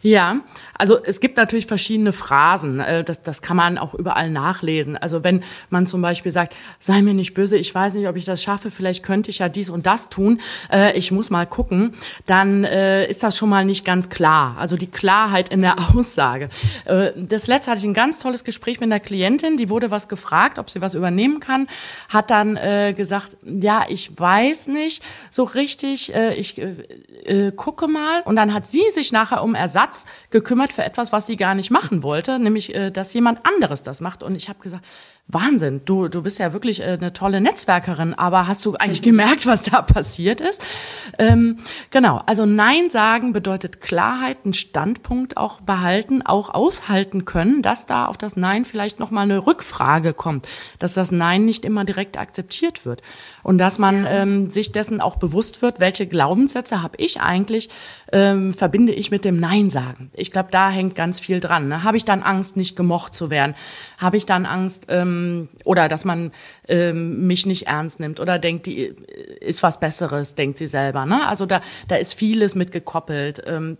[0.00, 0.36] Ja,
[0.80, 2.80] also es gibt natürlich verschiedene Phrasen.
[2.80, 4.96] Äh, das, das kann man auch überall nachlesen.
[4.96, 8.24] Also wenn man zum Beispiel sagt, sei mir nicht böse, ich weiß nicht, ob ich
[8.24, 10.40] das schaffe, vielleicht könnte ich ja dies und das tun,
[10.72, 11.92] äh, ich muss mal gucken,
[12.24, 14.56] dann äh, ist das schon mal nicht ganz klar.
[14.58, 16.48] Also die Klarheit in der Aussage.
[17.16, 20.58] Das letzte hatte ich ein ganz tolles Gespräch mit einer Klientin, die wurde was gefragt,
[20.58, 21.66] ob sie was übernehmen kann,
[22.08, 22.58] hat dann
[22.96, 26.60] gesagt, ja, ich weiß nicht so richtig, ich
[27.56, 28.22] gucke mal.
[28.24, 31.70] Und dann hat sie sich nachher um Ersatz gekümmert für etwas, was sie gar nicht
[31.70, 34.22] machen wollte, nämlich, äh, dass jemand anderes das macht.
[34.22, 34.84] Und ich habe gesagt,
[35.32, 39.46] Wahnsinn, du, du bist ja wirklich äh, eine tolle Netzwerkerin, aber hast du eigentlich gemerkt,
[39.46, 40.64] was da passiert ist?
[41.18, 41.58] Ähm,
[41.90, 48.06] genau, also Nein sagen bedeutet Klarheit, einen Standpunkt auch behalten, auch aushalten können, dass da
[48.06, 52.84] auf das Nein vielleicht nochmal eine Rückfrage kommt, dass das Nein nicht immer direkt akzeptiert
[52.84, 53.02] wird
[53.42, 57.68] und dass man ähm, sich dessen auch bewusst wird, welche Glaubenssätze habe ich eigentlich,
[58.12, 60.10] ähm, verbinde ich mit dem Nein sagen.
[60.14, 61.68] Ich glaube, da hängt ganz viel dran.
[61.68, 61.84] Ne?
[61.84, 63.54] Habe ich dann Angst, nicht gemocht zu werden?
[63.98, 66.32] Habe ich dann Angst, ähm, ähm, oder dass man
[66.68, 68.94] ähm, mich nicht ernst nimmt oder denkt, die äh,
[69.40, 71.06] ist was Besseres, denkt sie selber.
[71.06, 71.26] Ne?
[71.26, 73.42] Also da, da ist vieles mit gekoppelt.
[73.46, 73.78] Ähm,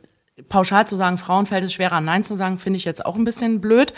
[0.49, 3.25] pauschal zu sagen, Frauen fällt es schwerer, Nein zu sagen, finde ich jetzt auch ein
[3.25, 3.93] bisschen blöd.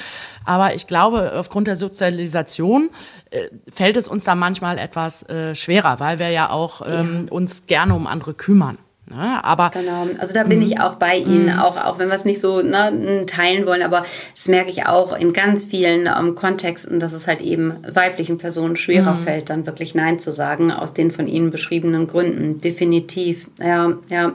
[0.44, 2.90] Aber ich glaube, aufgrund der Sozialisation
[3.30, 7.32] äh, fällt es uns da manchmal etwas äh, schwerer, weil wir ja auch ähm, ja.
[7.32, 8.78] uns gerne um andere kümmern.
[9.14, 9.44] Ne?
[9.44, 10.66] Aber genau, also da bin mhm.
[10.66, 11.58] ich auch bei Ihnen, mhm.
[11.60, 15.16] auch, auch wenn wir es nicht so ne, teilen wollen, aber das merke ich auch
[15.16, 19.22] in ganz vielen ähm, Kontexten, dass es halt eben weiblichen Personen schwerer mhm.
[19.22, 22.58] fällt, dann wirklich Nein zu sagen, aus den von Ihnen beschriebenen Gründen.
[22.58, 24.32] Definitiv, ja, ja.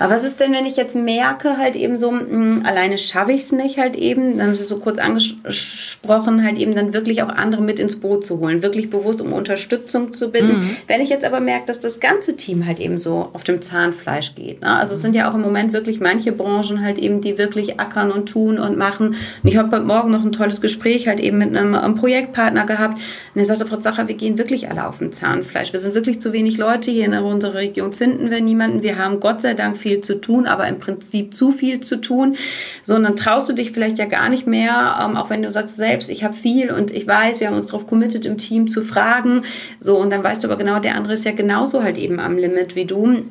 [0.00, 3.32] Aber was ist denn, wenn ich jetzt merke, halt eben so, mh, hm, alleine schaffe
[3.32, 7.22] ich es nicht halt eben, dann haben Sie so kurz angesprochen, halt eben dann wirklich
[7.22, 10.60] auch andere mit ins Boot zu holen, wirklich bewusst um Unterstützung zu bitten.
[10.60, 10.76] Mhm.
[10.86, 14.34] Wenn ich jetzt aber merke, dass das ganze Team halt eben so auf dem Zahnfleisch
[14.34, 14.62] geht.
[14.62, 14.74] Ne?
[14.74, 18.10] Also es sind ja auch im Moment wirklich manche Branchen halt eben, die wirklich ackern
[18.10, 19.08] und tun und machen.
[19.08, 22.64] Und ich habe heute Morgen noch ein tolles Gespräch halt eben mit einem, einem Projektpartner
[22.64, 22.98] gehabt.
[23.34, 25.74] Und er sagte, Frau Zacher, wir gehen wirklich alle auf dem Zahnfleisch.
[25.74, 28.82] Wir sind wirklich zu wenig Leute hier in unserer Region, finden wir niemanden.
[28.82, 32.00] Wir haben Gott sei Dank viel viel zu tun, aber im Prinzip zu viel zu
[32.00, 32.36] tun,
[32.84, 36.10] sondern traust du dich vielleicht ja gar nicht mehr, ähm, auch wenn du sagst selbst,
[36.10, 39.42] ich habe viel und ich weiß, wir haben uns darauf committed, im Team zu fragen.
[39.80, 42.38] So, und dann weißt du aber genau, der andere ist ja genauso halt eben am
[42.38, 43.24] Limit wie du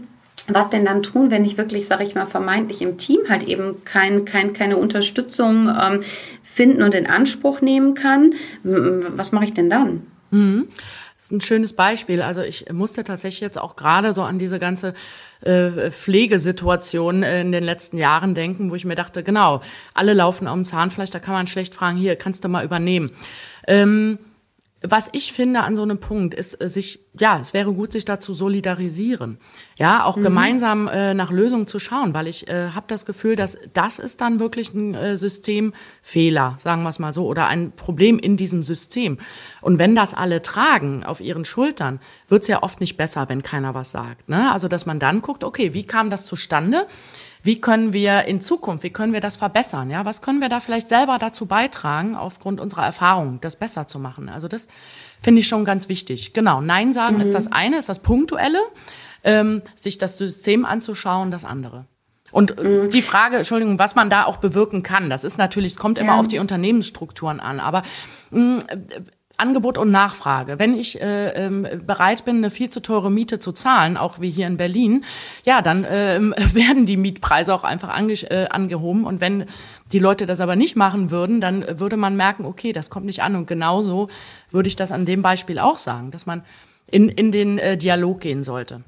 [0.51, 3.83] was denn dann tun, wenn ich wirklich, sage ich mal, vermeintlich im Team halt eben
[3.85, 5.99] kein, kein, keine Unterstützung ähm,
[6.41, 8.33] finden und in Anspruch nehmen kann?
[8.63, 10.07] Was mache ich denn dann?
[10.31, 10.67] Mhm.
[11.15, 12.21] Das ist ein schönes Beispiel.
[12.21, 14.93] Also ich musste tatsächlich jetzt auch gerade so an diese ganze
[15.41, 19.61] äh, Pflegesituation in den letzten Jahren denken, wo ich mir dachte, genau,
[19.93, 23.11] alle laufen am Zahnfleisch, da kann man schlecht fragen, hier, kannst du mal übernehmen.
[23.67, 24.17] Ähm,
[24.81, 28.05] was ich finde an so einem Punkt ist, äh, sich, ja, es wäre gut, sich
[28.05, 29.37] da zu solidarisieren.
[29.77, 30.21] Ja, auch mhm.
[30.21, 34.21] gemeinsam äh, nach Lösungen zu schauen, weil ich äh, habe das Gefühl, dass das ist
[34.21, 38.63] dann wirklich ein äh, Systemfehler, sagen wir es mal so, oder ein Problem in diesem
[38.63, 39.17] System.
[39.61, 43.43] Und wenn das alle tragen auf ihren Schultern, wird es ja oft nicht besser, wenn
[43.43, 44.29] keiner was sagt.
[44.29, 44.51] Ne?
[44.51, 46.87] Also, dass man dann guckt, okay, wie kam das zustande?
[47.41, 49.89] Wie können wir in Zukunft, wie können wir das verbessern?
[49.89, 53.99] Ja, was können wir da vielleicht selber dazu beitragen, aufgrund unserer Erfahrung, das besser zu
[53.99, 54.29] machen?
[54.29, 54.67] Also das
[55.21, 56.33] finde ich schon ganz wichtig.
[56.33, 57.21] Genau, Nein sagen mhm.
[57.21, 58.59] ist das eine, ist das Punktuelle,
[59.23, 61.85] ähm, sich das System anzuschauen, das andere.
[62.31, 62.89] Und mhm.
[62.89, 66.13] die Frage, Entschuldigung, was man da auch bewirken kann, das ist natürlich, es kommt immer
[66.13, 66.19] ja.
[66.19, 67.83] auf die Unternehmensstrukturen an, aber
[68.31, 68.63] mh,
[69.39, 70.59] Angebot und Nachfrage.
[70.59, 74.29] Wenn ich äh, ähm, bereit bin, eine viel zu teure Miete zu zahlen, auch wie
[74.29, 75.03] hier in Berlin,
[75.43, 76.19] ja, dann äh,
[76.53, 79.05] werden die Mietpreise auch einfach ange äh, angehoben.
[79.05, 79.45] Und wenn
[79.91, 83.21] die Leute das aber nicht machen würden, dann würde man merken, okay, das kommt nicht
[83.21, 83.35] an.
[83.35, 84.09] Und genauso
[84.51, 86.43] würde ich das an dem Beispiel auch sagen, dass man
[86.87, 88.81] in, in den äh, Dialog gehen sollte.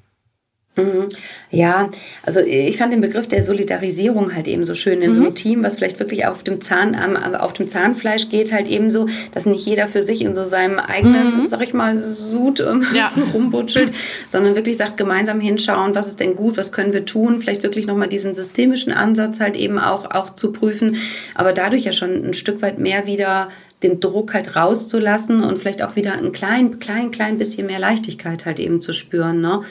[0.83, 1.09] Mhm.
[1.49, 1.89] Ja,
[2.23, 5.15] also ich fand den Begriff der Solidarisierung halt eben so schön in mhm.
[5.15, 5.35] so einem.
[5.35, 6.95] Team, was vielleicht wirklich auf dem Zahn,
[7.35, 10.79] auf dem Zahnfleisch geht, halt eben so, dass nicht jeder für sich in so seinem
[10.79, 11.47] eigenen, mhm.
[11.47, 13.11] sag ich mal, Sud ähm, ja.
[13.33, 13.93] rumbutschelt,
[14.27, 17.85] sondern wirklich sagt, gemeinsam hinschauen, was ist denn gut, was können wir tun, vielleicht wirklich
[17.87, 20.95] nochmal diesen systemischen Ansatz halt eben auch, auch zu prüfen,
[21.35, 23.49] aber dadurch ja schon ein Stück weit mehr wieder
[23.83, 28.45] den Druck halt rauszulassen und vielleicht auch wieder ein klein, klein, klein bisschen mehr Leichtigkeit
[28.45, 29.61] halt eben zu spüren, ne?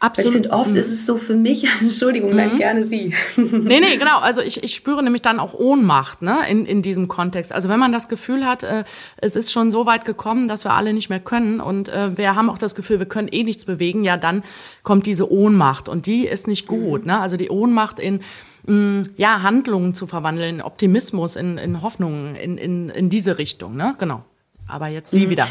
[0.00, 0.34] Absolut.
[0.34, 0.76] Weil ich finde, oft mhm.
[0.76, 2.36] ist es so für mich, Entschuldigung, mhm.
[2.36, 3.14] dann gerne Sie.
[3.36, 4.18] nee, nee, genau.
[4.20, 7.52] Also ich, ich spüre nämlich dann auch Ohnmacht ne, in, in diesem Kontext.
[7.52, 8.84] Also wenn man das Gefühl hat, äh,
[9.16, 12.34] es ist schon so weit gekommen, dass wir alle nicht mehr können und äh, wir
[12.34, 14.42] haben auch das Gefühl, wir können eh nichts bewegen, ja, dann
[14.82, 17.02] kommt diese Ohnmacht und die ist nicht gut.
[17.02, 17.06] Mhm.
[17.06, 17.20] Ne?
[17.20, 18.20] Also die Ohnmacht in
[18.66, 23.76] mh, mm, ja, Handlungen zu verwandeln, Optimismus in, in Hoffnungen in, in, in diese Richtung.
[23.76, 23.94] Ne?
[23.98, 24.24] Genau.
[24.66, 25.30] Aber jetzt sie mhm.
[25.30, 25.48] wieder.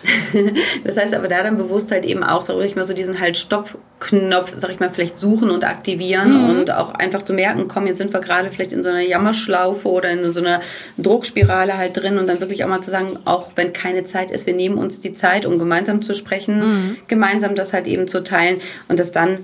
[0.84, 3.36] das heißt aber da dann bewusst halt eben auch, sag ich mal, so diesen halt
[3.36, 6.50] Stopp-Knopf, sag ich mal, vielleicht suchen und aktivieren mhm.
[6.50, 9.88] und auch einfach zu merken, komm, jetzt sind wir gerade vielleicht in so einer Jammerschlaufe
[9.88, 10.60] oder in so einer
[10.98, 14.46] Druckspirale halt drin und dann wirklich auch mal zu sagen, auch wenn keine Zeit ist,
[14.46, 16.96] wir nehmen uns die Zeit, um gemeinsam zu sprechen, mhm.
[17.08, 19.40] gemeinsam das halt eben zu teilen und das dann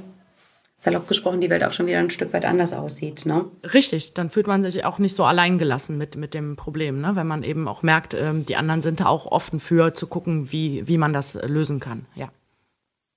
[0.85, 3.25] salopp gesprochen die Welt auch schon wieder ein Stück weit anders aussieht.
[3.25, 3.47] Ne?
[3.73, 7.17] Richtig, dann fühlt man sich auch nicht so alleingelassen mit, mit dem Problem, ne?
[7.17, 10.53] wenn man eben auch merkt, ähm, die anderen sind da auch offen für zu gucken,
[10.53, 12.05] wie, wie man das lösen kann.
[12.15, 12.29] Ja.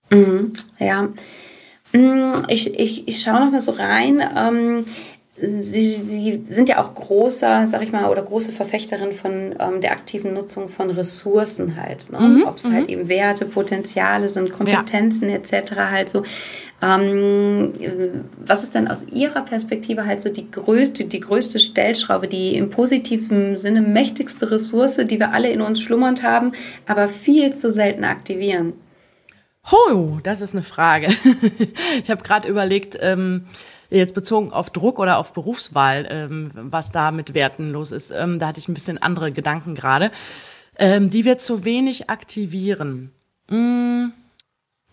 [0.10, 1.10] Mhm, ja.
[1.92, 4.24] Mm, ich, ich, ich schaue noch mal so rein.
[4.38, 4.86] Ähm,
[5.40, 9.92] Sie, Sie sind ja auch großer, sag ich mal, oder große Verfechterin von ähm, der
[9.92, 12.12] aktiven Nutzung von Ressourcen halt.
[12.12, 12.20] Ne?
[12.20, 12.90] Mhm, Ob es halt mhm.
[12.90, 15.36] eben Werte, Potenziale sind, Kompetenzen ja.
[15.36, 15.74] etc.
[15.92, 16.24] halt so.
[16.80, 17.74] Ähm,
[18.46, 22.70] was ist denn aus Ihrer Perspektive halt so die größte, die größte Stellschraube, die im
[22.70, 26.52] positiven Sinne mächtigste Ressource, die wir alle in uns schlummernd haben,
[26.86, 28.74] aber viel zu selten aktivieren?
[29.72, 31.08] Oh, das ist eine Frage.
[32.04, 33.48] ich habe gerade überlegt, ähm,
[33.90, 38.12] jetzt bezogen auf Druck oder auf Berufswahl, ähm, was da mit Werten los ist.
[38.12, 40.12] Ähm, da hatte ich ein bisschen andere Gedanken gerade,
[40.78, 43.12] ähm, die wir zu wenig aktivieren.
[43.50, 44.12] Mmh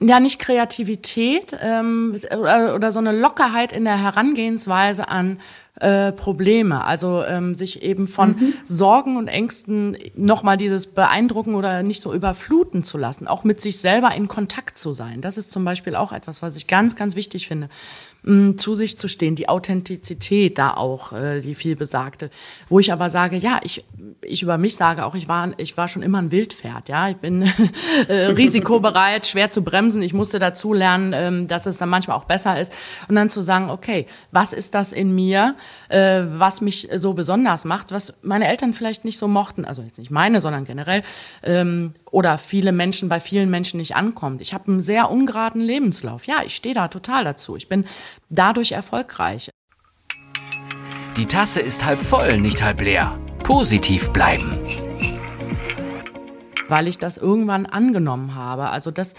[0.08, 5.38] ja, nicht Kreativität ähm, oder, oder so eine Lockerheit in der Herangehensweise an
[5.80, 6.84] äh, Probleme.
[6.84, 8.54] Also ähm, sich eben von mhm.
[8.64, 13.78] Sorgen und Ängsten nochmal dieses beeindrucken oder nicht so überfluten zu lassen, auch mit sich
[13.78, 15.20] selber in Kontakt zu sein.
[15.20, 17.68] Das ist zum Beispiel auch etwas, was ich ganz, ganz wichtig finde
[18.24, 22.30] mh, zu sich zu stehen, die Authentizität da auch, äh, die viel besagte.
[22.68, 23.84] Wo ich aber sage, ja, ich,
[24.22, 27.16] ich über mich sage auch, ich war, ich war schon immer ein Wildpferd, ja, ich
[27.16, 27.42] bin
[28.08, 30.02] äh, risikobereit, schwer zu bremsen.
[30.02, 32.72] Ich musste dazu lernen, ähm, dass es dann manchmal auch besser ist
[33.08, 35.54] und dann zu sagen, okay, was ist das in mir,
[35.88, 39.98] äh, was mich so besonders macht, was meine Eltern vielleicht nicht so mochten, also jetzt
[39.98, 41.02] nicht meine, sondern generell,
[41.42, 44.40] ähm, oder viele Menschen bei vielen Menschen nicht ankommt.
[44.40, 46.28] Ich habe einen sehr ungeraden Lebenslauf.
[46.28, 47.56] Ja, ich stehe da total dazu.
[47.56, 47.86] Ich bin
[48.28, 49.50] dadurch erfolgreich.
[51.16, 53.18] Die Tasse ist halb voll, nicht halb leer.
[53.42, 54.60] Positiv bleiben.
[56.68, 58.70] Weil ich das irgendwann angenommen habe.
[58.70, 59.14] Also das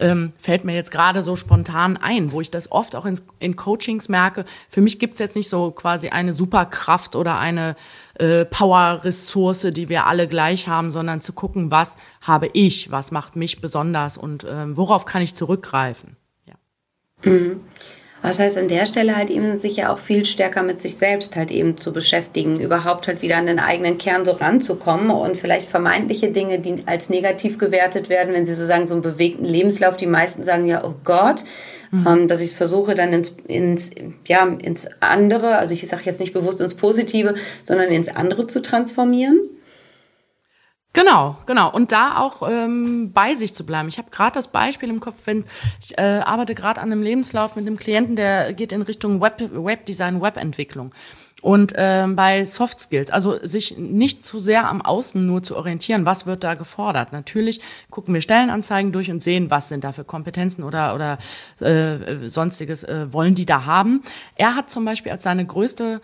[0.00, 3.54] ähm, fällt mir jetzt gerade so spontan ein, wo ich das oft auch in, in
[3.54, 4.44] Coachings merke.
[4.68, 7.76] Für mich gibt's jetzt nicht so quasi eine Superkraft oder eine
[8.14, 13.36] äh, Power-Ressource, die wir alle gleich haben, sondern zu gucken, was habe ich, was macht
[13.36, 16.16] mich besonders und äh, worauf kann ich zurückgreifen.
[16.46, 16.54] Ja.
[17.30, 17.60] Mhm.
[18.22, 21.36] Was heißt an der Stelle halt eben sich ja auch viel stärker mit sich selbst
[21.36, 25.66] halt eben zu beschäftigen, überhaupt halt wieder an den eigenen Kern so ranzukommen und vielleicht
[25.66, 29.96] vermeintliche Dinge, die als negativ gewertet werden, wenn sie so sagen, so einen bewegten Lebenslauf,
[29.96, 31.44] die meisten sagen ja, oh Gott,
[31.90, 32.06] mhm.
[32.06, 33.90] ähm, dass ich es versuche dann ins, ins,
[34.26, 38.60] ja, ins andere, also ich sage jetzt nicht bewusst ins Positive, sondern ins andere zu
[38.60, 39.40] transformieren.
[40.92, 41.70] Genau, genau.
[41.70, 43.88] Und da auch ähm, bei sich zu bleiben.
[43.88, 45.44] Ich habe gerade das Beispiel im Kopf, wenn
[45.80, 49.40] ich äh, arbeite gerade an einem Lebenslauf mit einem Klienten, der geht in Richtung Web,
[49.52, 50.92] Webdesign, Webentwicklung.
[51.42, 56.04] Und ähm, bei Soft Skills, also sich nicht zu sehr am Außen nur zu orientieren,
[56.04, 57.12] was wird da gefordert.
[57.12, 61.18] Natürlich gucken wir Stellenanzeigen durch und sehen, was sind da für Kompetenzen oder, oder
[61.66, 64.02] äh, sonstiges äh, wollen die da haben.
[64.34, 66.00] Er hat zum Beispiel als seine größte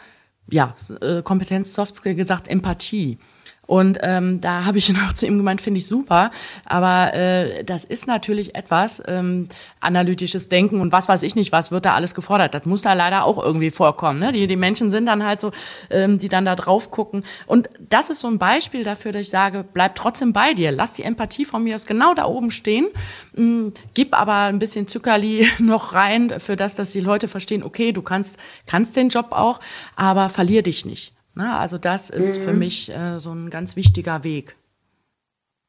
[0.48, 3.18] ja, äh, Kompetenz Soft Skill gesagt, Empathie.
[3.66, 6.30] Und ähm, da habe ich noch zu ihm gemeint, finde ich super.
[6.64, 9.48] Aber äh, das ist natürlich etwas, ähm,
[9.80, 12.54] analytisches Denken und was weiß ich nicht, was wird da alles gefordert.
[12.54, 14.18] Das muss da leider auch irgendwie vorkommen.
[14.18, 14.32] Ne?
[14.32, 15.52] Die, die Menschen sind dann halt so,
[15.90, 17.24] ähm, die dann da drauf gucken.
[17.46, 20.72] Und das ist so ein Beispiel dafür, dass ich sage, bleib trotzdem bei dir.
[20.72, 22.88] Lass die Empathie von mir aus genau da oben stehen.
[23.36, 27.92] Ähm, gib aber ein bisschen Zuckerli noch rein, für das, dass die Leute verstehen, okay,
[27.92, 29.60] du kannst, kannst den Job auch,
[29.96, 31.15] aber verlier dich nicht.
[31.36, 32.44] Na, also das ist mhm.
[32.44, 34.56] für mich äh, so ein ganz wichtiger Weg.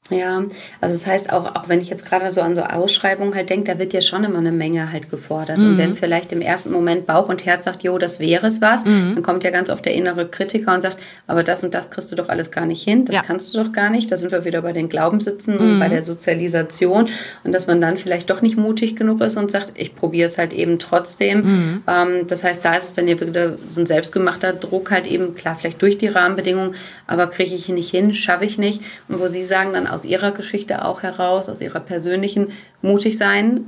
[0.09, 0.43] Ja,
[0.79, 3.71] also das heißt auch, auch wenn ich jetzt gerade so an so Ausschreibungen halt denke,
[3.71, 5.57] da wird ja schon immer eine Menge halt gefordert.
[5.57, 5.71] Mhm.
[5.71, 8.85] Und wenn vielleicht im ersten Moment Bauch und Herz sagt, jo, das wäre es was,
[8.85, 9.13] mhm.
[9.15, 12.11] dann kommt ja ganz oft der innere Kritiker und sagt, aber das und das kriegst
[12.11, 13.21] du doch alles gar nicht hin, das ja.
[13.21, 14.11] kannst du doch gar nicht.
[14.11, 15.61] Da sind wir wieder bei den Glaubenssitzen mhm.
[15.61, 17.09] und bei der Sozialisation
[17.43, 20.37] und dass man dann vielleicht doch nicht mutig genug ist und sagt, ich probiere es
[20.37, 21.39] halt eben trotzdem.
[21.39, 21.83] Mhm.
[21.87, 25.35] Ähm, das heißt, da ist es dann ja wieder so ein selbstgemachter Druck halt eben,
[25.35, 26.75] klar, vielleicht durch die Rahmenbedingungen,
[27.07, 28.81] aber kriege ich nicht hin, schaffe ich nicht.
[29.07, 32.51] Und wo Sie sagen dann aus Ihrer Geschichte auch heraus, aus Ihrer persönlichen,
[32.83, 33.65] mutig sein,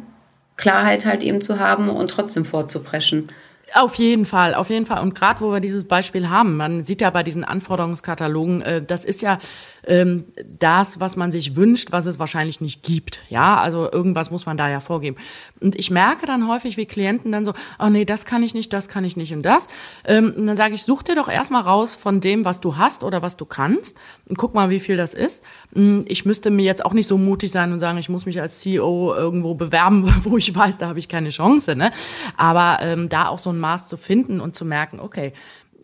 [0.57, 3.29] Klarheit halt eben zu haben und trotzdem vorzupreschen.
[3.73, 5.01] Auf jeden Fall, auf jeden Fall.
[5.01, 9.05] Und gerade wo wir dieses Beispiel haben, man sieht ja bei diesen Anforderungskatalogen, äh, das
[9.05, 9.39] ist ja
[9.87, 10.25] ähm,
[10.59, 13.19] das, was man sich wünscht, was es wahrscheinlich nicht gibt.
[13.29, 15.17] Ja, also irgendwas muss man da ja vorgeben.
[15.59, 18.71] Und ich merke dann häufig, wie Klienten dann so, oh nee, das kann ich nicht,
[18.73, 19.67] das kann ich nicht und das.
[20.05, 23.03] Ähm, und dann sage ich, such dir doch erstmal raus von dem, was du hast
[23.03, 25.43] oder was du kannst und guck mal, wie viel das ist.
[25.73, 28.41] Hm, ich müsste mir jetzt auch nicht so mutig sein und sagen, ich muss mich
[28.41, 31.75] als CEO irgendwo bewerben, wo ich weiß, da habe ich keine Chance.
[31.75, 31.91] Ne?
[32.37, 35.33] Aber ähm, da auch so ein Maß zu finden und zu merken, okay,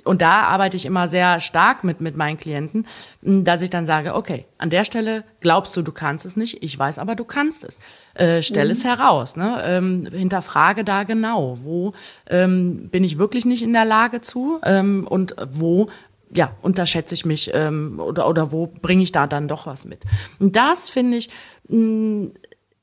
[0.06, 2.86] und da arbeite ich immer sehr stark mit, mit meinen Klienten,
[3.22, 6.78] dass ich dann sage, okay, an der Stelle glaubst du, du kannst es nicht, ich
[6.78, 7.80] weiß aber, du kannst es.
[8.13, 8.72] Äh, stell mhm.
[8.72, 9.62] es heraus, ne?
[9.65, 11.94] ähm, hinterfrage da genau, wo
[12.30, 15.89] ähm, bin ich wirklich nicht in der Lage zu ähm, und wo
[16.32, 20.04] ja, unterschätze ich mich ähm, oder, oder wo bringe ich da dann doch was mit.
[20.39, 21.30] Und das finde ich
[21.68, 22.30] mh,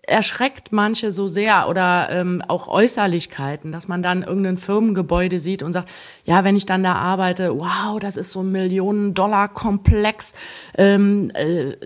[0.04, 5.72] erschreckt manche so sehr oder ähm, auch Äußerlichkeiten, dass man dann irgendein Firmengebäude sieht und
[5.72, 5.88] sagt,
[6.24, 10.34] ja, wenn ich dann da arbeite, wow, das ist so ein Millionen-Dollar-Komplex.
[10.76, 11.76] Ähm, äh,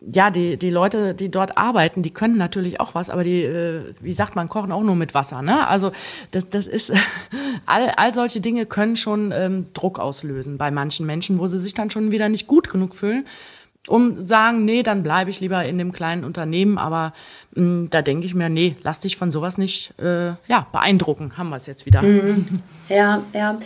[0.00, 3.92] ja, die, die Leute, die dort arbeiten, die können natürlich auch was, aber die, äh,
[4.00, 5.42] wie sagt man, kochen auch nur mit Wasser.
[5.42, 5.66] Ne?
[5.66, 5.90] Also
[6.30, 6.92] das, das ist,
[7.66, 11.74] all, all solche Dinge können schon ähm, Druck auslösen bei manchen Menschen, wo sie sich
[11.74, 13.26] dann schon wieder nicht gut genug fühlen
[13.88, 16.78] um sagen, nee, dann bleibe ich lieber in dem kleinen Unternehmen.
[16.78, 17.12] Aber
[17.54, 21.36] mh, mm, da denke ich mir, nee, lass dich von sowas nicht äh, ja, beeindrucken.
[21.36, 22.02] Haben wir es jetzt wieder.
[22.02, 22.46] Mhm.
[22.88, 23.58] Ja, ja.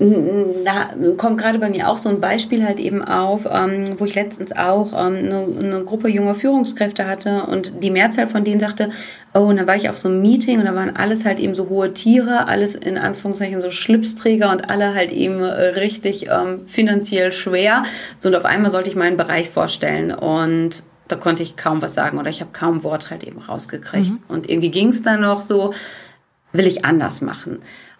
[0.00, 4.14] Da kommt gerade bei mir auch so ein Beispiel halt eben auf, ähm, wo ich
[4.14, 8.90] letztens auch ähm, eine, eine, Gruppe junger Führungskräfte hatte und die Mehrzahl von denen sagte,
[9.34, 11.56] oh, und dann war ich auf so einem Meeting und da waren alles halt eben
[11.56, 16.68] so hohe Tiere, alles in Anführungszeichen so Schlipsträger und alle halt eben äh, richtig ähm,
[16.68, 17.82] finanziell schwer.
[18.18, 21.94] So und auf einmal sollte ich meinen Bereich vorstellen und da konnte ich kaum was
[21.94, 24.10] sagen oder ich habe kaum Wort halt eben rausgekriegt.
[24.10, 24.20] Mhm.
[24.28, 25.74] Und irgendwie ging es dann noch so,
[26.52, 27.58] will ich anders machen.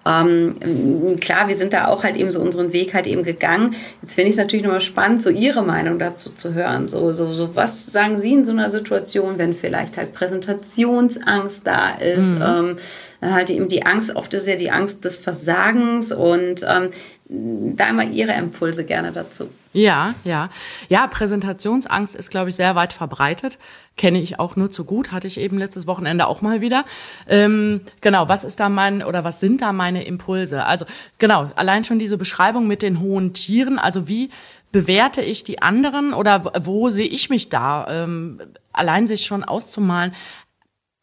[0.09, 3.75] Ähm, klar, wir sind da auch halt eben so unseren Weg halt eben gegangen.
[4.01, 6.89] Jetzt finde ich es natürlich nochmal spannend, so Ihre Meinung dazu zu hören.
[6.89, 11.91] So, so, so, was sagen Sie in so einer Situation, wenn vielleicht halt Präsentationsangst da
[11.97, 12.37] ist?
[12.37, 12.45] Mhm.
[12.45, 12.77] Ähm,
[13.21, 16.91] halt eben die Angst, oft ist ja die Angst des Versagens und ähm,
[17.31, 19.51] da immer Ihre Impulse gerne dazu.
[19.75, 20.49] Ja, ja.
[20.89, 23.59] Ja, Präsentationsangst ist, glaube ich, sehr weit verbreitet.
[23.99, 26.85] Kenne ich auch nur zu gut, hatte ich eben letztes Wochenende auch mal wieder.
[27.29, 30.65] Ähm, genau, was ist da mein oder was sind da meine Impulse?
[30.65, 30.87] Also
[31.19, 34.31] genau, allein schon diese Beschreibung mit den hohen Tieren, also wie
[34.73, 37.87] bewerte ich die anderen oder wo sehe ich mich da?
[37.91, 38.41] Ähm,
[38.73, 40.15] allein sich schon auszumalen,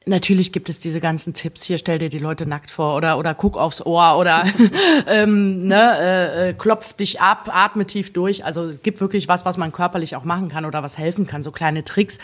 [0.07, 1.63] Natürlich gibt es diese ganzen Tipps.
[1.63, 4.43] Hier stell dir die Leute nackt vor oder oder guck aufs Ohr oder
[5.07, 8.45] ähm, ne, äh, äh, klopf dich ab, atme tief durch.
[8.45, 11.41] Also es gibt wirklich was, was man körperlich auch machen kann oder was helfen kann.
[11.41, 12.19] So kleine Tricks.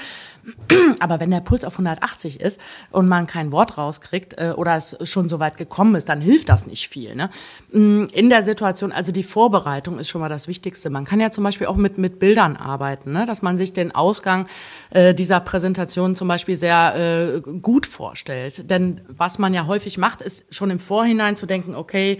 [1.00, 2.60] Aber wenn der Puls auf 180 ist
[2.91, 6.50] und man kein Wort rauskriegt äh, oder es schon so weit gekommen ist, dann hilft
[6.50, 7.15] das nicht viel.
[7.15, 7.30] Ne?
[7.72, 10.89] Mm, in der Situation, also die Vorbereitung ist schon mal das Wichtigste.
[10.89, 13.26] Man kann ja zum Beispiel auch mit, mit Bildern arbeiten, ne?
[13.26, 14.48] dass man sich den Ausgang
[14.91, 18.70] äh, dieser Präsentation zum Beispiel sehr äh, gut vorstellt.
[18.70, 22.18] Denn was man ja häufig macht, ist schon im Vorhinein zu denken, okay,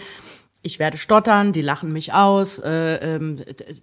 [0.64, 3.40] ich werde stottern, die lachen mich aus, äh, ähm,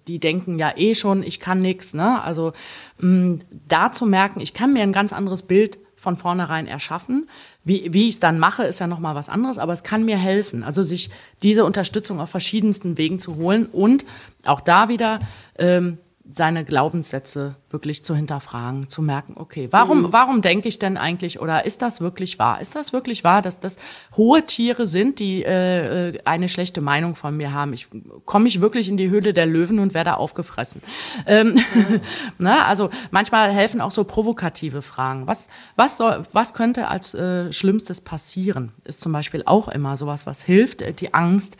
[0.06, 1.92] die denken ja eh schon, ich kann nix.
[1.92, 2.22] Ne?
[2.22, 2.52] Also
[2.98, 7.28] mh, da zu merken, ich kann mir ein ganz anderes Bild von vornherein erschaffen.
[7.64, 10.16] Wie, wie ich es dann mache, ist ja nochmal was anderes, aber es kann mir
[10.16, 10.62] helfen.
[10.62, 11.10] Also sich
[11.42, 14.04] diese Unterstützung auf verschiedensten Wegen zu holen und
[14.44, 15.18] auch da wieder
[15.58, 15.98] ähm,
[16.30, 20.12] seine Glaubenssätze wirklich zu hinterfragen, zu merken, okay, warum, mhm.
[20.12, 22.60] warum denke ich denn eigentlich oder ist das wirklich wahr?
[22.60, 23.78] Ist das wirklich wahr, dass das
[24.16, 27.72] hohe Tiere sind, die äh, äh eine schlechte Meinung von mir haben?
[27.72, 27.88] Ich
[28.26, 30.82] komme ich wirklich in die Höhle der Löwen und werde aufgefressen.
[31.26, 32.00] Ähm, mhm.
[32.38, 32.64] ne?
[32.66, 35.26] Also manchmal helfen auch so provokative Fragen.
[35.26, 38.72] Was, was, soll, was könnte als äh, Schlimmstes passieren?
[38.84, 41.56] Ist zum Beispiel auch immer sowas, was hilft, äh, die Angst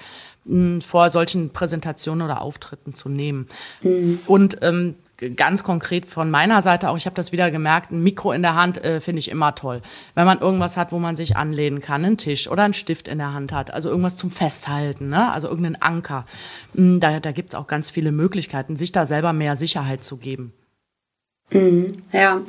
[0.81, 3.49] vor solchen Präsentationen oder Auftritten zu nehmen.
[3.83, 4.21] Mhm.
[4.27, 4.95] Und ähm,
[5.37, 8.55] ganz konkret von meiner Seite auch, ich habe das wieder gemerkt, ein Mikro in der
[8.55, 9.83] Hand äh, finde ich immer toll.
[10.15, 13.19] Wenn man irgendwas hat, wo man sich anlehnen kann, einen Tisch oder einen Stift in
[13.19, 15.33] der Hand hat, also irgendwas zum Festhalten, ne?
[15.33, 16.25] also irgendeinen Anker.
[16.75, 20.53] Da, da gibt es auch ganz viele Möglichkeiten, sich da selber mehr Sicherheit zu geben.
[21.51, 22.03] Mhm.
[22.13, 22.41] Ja.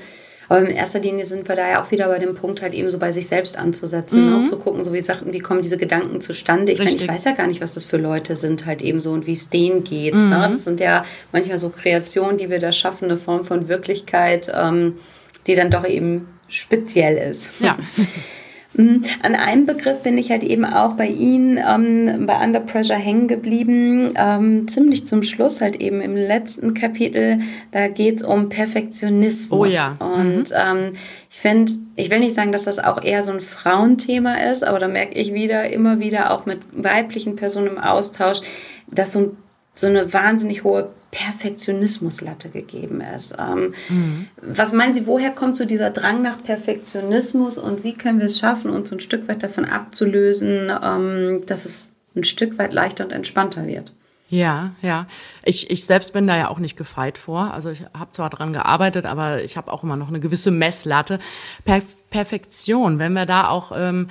[0.50, 2.89] Aber in erster Linie sind wir da ja auch wieder bei dem Punkt, halt eben
[2.89, 4.39] so bei sich selbst anzusetzen, mhm.
[4.41, 4.45] ne?
[4.45, 6.72] zu gucken, so wie sagten, wie kommen diese Gedanken zustande.
[6.72, 9.12] Ich meine, ich weiß ja gar nicht, was das für Leute sind, halt eben so
[9.12, 10.16] und wie es denen geht.
[10.16, 10.22] Ne?
[10.22, 10.30] Mhm.
[10.30, 10.50] Ne?
[10.52, 14.97] Das sind ja manchmal so Kreationen, die wir da schaffen, eine Form von Wirklichkeit, ähm,
[15.45, 17.52] die dann doch eben speziell ist.
[17.60, 17.78] Ja.
[18.74, 19.04] Mhm.
[19.24, 23.28] An einem Begriff bin ich halt eben auch bei Ihnen ähm, bei Under Pressure hängen
[23.28, 24.14] geblieben.
[24.16, 27.40] Ähm, ziemlich zum Schluss, halt eben im letzten Kapitel,
[27.72, 29.60] da geht es um Perfektionismus.
[29.60, 29.98] Oh ja.
[30.00, 30.56] Und mhm.
[30.56, 30.94] ähm,
[31.30, 34.80] ich finde, ich will nicht sagen, dass das auch eher so ein Frauenthema ist, aber
[34.80, 38.42] da merke ich wieder, immer wieder auch mit weiblichen Personen im Austausch,
[38.88, 39.36] dass so,
[39.80, 43.36] so eine wahnsinnig hohe Perfektionismuslatte gegeben ist.
[43.40, 44.28] Ähm, mhm.
[44.42, 48.40] Was meinen Sie, woher kommt so dieser Drang nach Perfektionismus und wie können wir es
[48.40, 53.12] schaffen, uns ein Stück weit davon abzulösen, ähm, dass es ein Stück weit leichter und
[53.12, 53.94] entspannter wird?
[54.30, 55.08] Ja, ja.
[55.44, 57.52] Ich, ich selbst bin da ja auch nicht gefeit vor.
[57.52, 61.18] Also ich habe zwar dran gearbeitet, aber ich habe auch immer noch eine gewisse Messlatte.
[61.66, 64.08] Per Perfektion, wenn wir da auch ähm,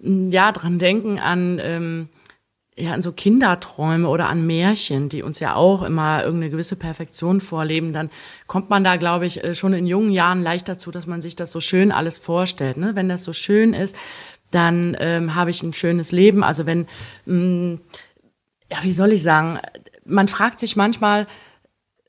[0.00, 2.08] ja dran denken an ähm,
[2.76, 7.40] ja, an so Kinderträume oder an Märchen, die uns ja auch immer irgendeine gewisse Perfektion
[7.40, 8.10] vorleben, dann
[8.46, 11.36] kommt man da, glaube ich, äh, schon in jungen Jahren leicht dazu, dass man sich
[11.36, 12.76] das so schön alles vorstellt.
[12.76, 12.94] Ne?
[12.94, 13.96] Wenn das so schön ist,
[14.50, 16.42] dann ähm, habe ich ein schönes Leben.
[16.42, 16.86] Also wenn,
[17.26, 17.80] mh, mm,
[18.70, 19.58] ja, wie soll ich sagen,
[20.04, 21.26] man fragt sich manchmal,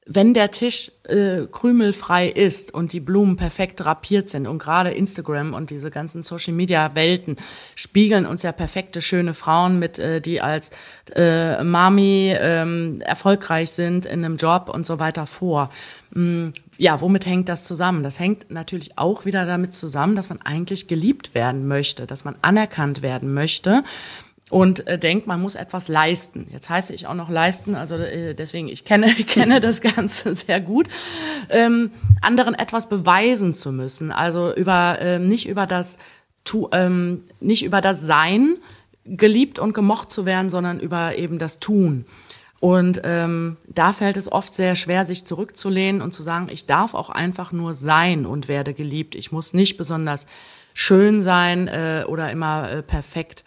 [0.07, 5.53] wenn der Tisch äh, krümelfrei ist und die Blumen perfekt drapiert sind und gerade Instagram
[5.53, 7.37] und diese ganzen Social Media Welten
[7.75, 10.71] spiegeln uns ja perfekte schöne Frauen mit, äh, die als
[11.15, 15.69] äh, Mami ähm, erfolgreich sind in einem Job und so weiter vor.
[16.15, 18.01] Mm, ja, womit hängt das zusammen?
[18.01, 22.35] Das hängt natürlich auch wieder damit zusammen, dass man eigentlich geliebt werden möchte, dass man
[22.41, 23.83] anerkannt werden möchte
[24.51, 26.47] und äh, denkt, man muss etwas leisten.
[26.51, 30.59] Jetzt heiße ich auch noch leisten, also äh, deswegen, ich kenne, kenne das Ganze sehr
[30.59, 30.87] gut.
[31.49, 31.91] Ähm,
[32.21, 35.97] anderen etwas beweisen zu müssen, also über, ähm, nicht über das,
[36.43, 38.57] tu, ähm, nicht über das Sein
[39.05, 42.05] geliebt und gemocht zu werden, sondern über eben das Tun.
[42.59, 46.93] Und ähm, da fällt es oft sehr schwer, sich zurückzulehnen und zu sagen, ich darf
[46.93, 49.15] auch einfach nur sein und werde geliebt.
[49.15, 50.27] Ich muss nicht besonders
[50.73, 53.43] schön sein äh, oder immer äh, perfekt.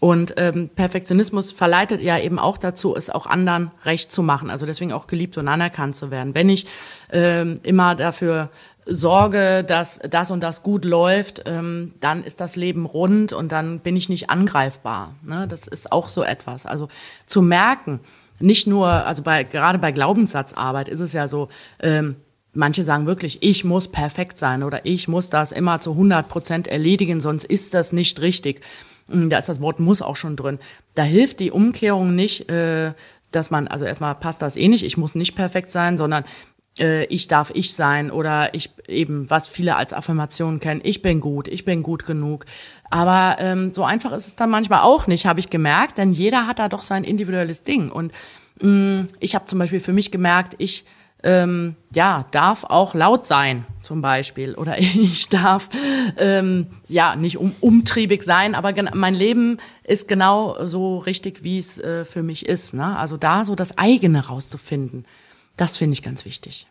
[0.00, 4.48] Und ähm, Perfektionismus verleitet ja eben auch dazu, es auch anderen recht zu machen.
[4.48, 6.34] Also deswegen auch geliebt und anerkannt zu werden.
[6.34, 6.66] Wenn ich
[7.12, 8.48] ähm, immer dafür
[8.86, 13.80] sorge, dass das und das gut läuft, ähm, dann ist das Leben rund und dann
[13.80, 15.14] bin ich nicht angreifbar.
[15.22, 15.46] Ne?
[15.46, 16.64] Das ist auch so etwas.
[16.64, 16.88] Also
[17.26, 18.00] zu merken,
[18.38, 21.48] nicht nur, also bei, gerade bei Glaubenssatzarbeit ist es ja so,
[21.78, 22.16] ähm,
[22.52, 26.66] Manche sagen wirklich, ich muss perfekt sein oder ich muss das immer zu 100 Prozent
[26.66, 28.60] erledigen, sonst ist das nicht richtig.
[29.10, 30.58] Hm, da ist das Wort muss auch schon drin.
[30.94, 32.92] Da hilft die Umkehrung nicht, äh,
[33.30, 36.24] dass man, also erstmal passt das eh nicht, ich muss nicht perfekt sein, sondern
[36.78, 41.20] äh, ich darf ich sein oder ich eben, was viele als Affirmation kennen, ich bin
[41.20, 42.44] gut, ich bin gut genug.
[42.90, 46.46] Aber ähm, so einfach ist es dann manchmal auch nicht, habe ich gemerkt, denn jeder
[46.46, 47.90] hat da doch sein individuelles Ding.
[47.90, 48.12] Und
[48.60, 50.84] mh, hm, ich habe zum Beispiel für mich gemerkt, ich
[51.22, 54.54] ähm, ja, darf auch laut sein, zum Beispiel.
[54.54, 55.68] Oder ich darf
[56.18, 61.78] ähm, ja nicht um, umtriebig sein, aber mein Leben ist genau so richtig, wie es
[61.78, 62.74] äh, für mich ist.
[62.74, 62.96] Ne?
[62.96, 65.04] Also da so das eigene rauszufinden,
[65.56, 66.66] das finde ich ganz wichtig.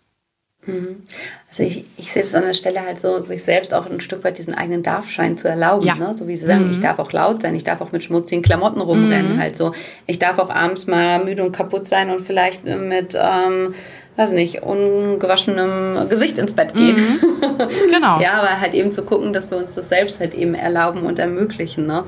[0.66, 1.04] Mhm.
[1.48, 4.24] Also ich, ich sehe das an der Stelle halt so, sich selbst auch ein Stück
[4.24, 5.86] weit diesen eigenen Darfschein zu erlauben.
[5.86, 5.96] Ja.
[5.96, 6.14] Ne?
[6.14, 6.74] So wie sie sagen, mhm.
[6.74, 9.36] ich darf auch laut sein, ich darf auch mit schmutzigen Klamotten rumrennen.
[9.36, 9.40] Mhm.
[9.40, 9.74] Halt so.
[10.06, 13.74] Ich darf auch abends mal müde und kaputt sein und vielleicht mit ähm,
[14.20, 16.96] weiß nicht, ungewaschenem Gesicht ins Bett gehen.
[16.96, 17.20] Mhm.
[17.92, 18.20] Genau.
[18.22, 21.20] ja, aber halt eben zu gucken, dass wir uns das selbst halt eben erlauben und
[21.20, 21.86] ermöglichen.
[21.86, 22.04] Ne?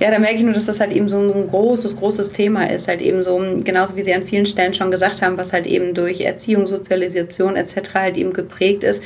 [0.00, 2.88] Ja, da merke ich nur, dass das halt eben so ein großes, großes Thema ist.
[2.88, 5.94] Halt eben so, genauso wie Sie an vielen Stellen schon gesagt haben, was halt eben
[5.94, 7.94] durch Erziehung, Sozialisation etc.
[7.94, 9.02] halt eben geprägt ist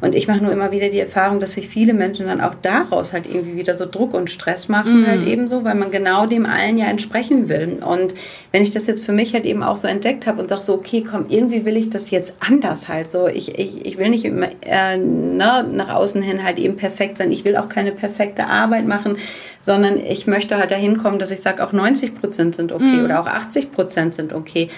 [0.00, 3.12] und ich mache nur immer wieder die Erfahrung, dass sich viele Menschen dann auch daraus
[3.12, 5.06] halt irgendwie wieder so Druck und Stress machen, mm.
[5.06, 7.78] halt ebenso, weil man genau dem allen ja entsprechen will.
[7.84, 8.14] Und
[8.52, 10.74] wenn ich das jetzt für mich halt eben auch so entdeckt habe und sage so,
[10.74, 13.26] okay, komm, irgendwie will ich das jetzt anders halt so.
[13.26, 17.32] Ich, ich, ich will nicht immer äh, ne, nach außen hin halt eben perfekt sein.
[17.32, 19.16] Ich will auch keine perfekte Arbeit machen,
[19.60, 23.04] sondern ich möchte halt dahin kommen, dass ich sage, auch 90 Prozent sind okay mm.
[23.04, 24.68] oder auch 80 Prozent sind okay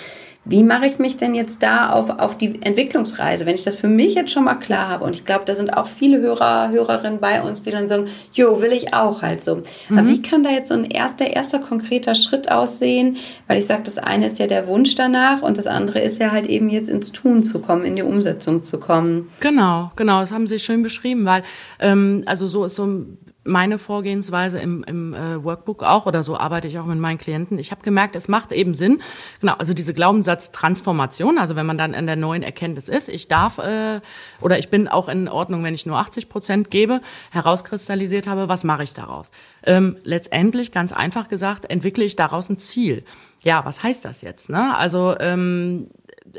[0.47, 3.89] wie mache ich mich denn jetzt da auf, auf die Entwicklungsreise, wenn ich das für
[3.89, 5.05] mich jetzt schon mal klar habe?
[5.05, 8.61] Und ich glaube, da sind auch viele Hörer, Hörerinnen bei uns, die dann sagen, jo,
[8.63, 9.57] will ich auch halt so.
[9.89, 9.99] Mhm.
[9.99, 13.17] Aber wie kann da jetzt so ein erster, erster konkreter Schritt aussehen?
[13.49, 16.33] Weil ich sage, das eine ist ja der Wunsch danach und das andere ist ja
[16.33, 19.29] halt eben jetzt ins Tun zu kommen, in die Umsetzung zu kommen.
[19.41, 21.43] Genau, genau, das haben Sie schön beschrieben, weil
[21.81, 23.19] ähm, also so ist so ein
[23.51, 27.59] meine Vorgehensweise im, im äh, Workbook auch oder so arbeite ich auch mit meinen Klienten.
[27.59, 29.03] Ich habe gemerkt, es macht eben Sinn,
[29.41, 33.59] genau, also diese Glaubenssatz-Transformation, also wenn man dann in der neuen Erkenntnis ist, ich darf
[33.59, 34.01] äh,
[34.41, 37.01] oder ich bin auch in Ordnung, wenn ich nur 80 Prozent gebe,
[37.33, 39.33] herauskristallisiert habe, was mache ich daraus?
[39.65, 43.05] Ähm, letztendlich, ganz einfach gesagt, entwickle ich daraus ein Ziel.
[43.43, 44.51] Ja, was heißt das jetzt?
[44.51, 44.77] Ne?
[44.77, 45.89] Also ähm,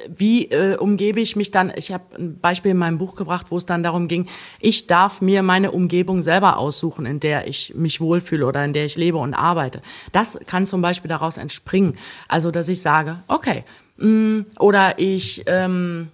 [0.07, 1.71] wie äh, umgebe ich mich dann?
[1.75, 4.27] Ich habe ein Beispiel in meinem Buch gebracht, wo es dann darum ging,
[4.59, 8.85] ich darf mir meine Umgebung selber aussuchen, in der ich mich wohlfühle oder in der
[8.85, 9.81] ich lebe und arbeite.
[10.11, 11.97] Das kann zum Beispiel daraus entspringen.
[12.27, 13.63] Also, dass ich sage, okay,
[13.97, 16.09] mh, mm, oder ich ähm,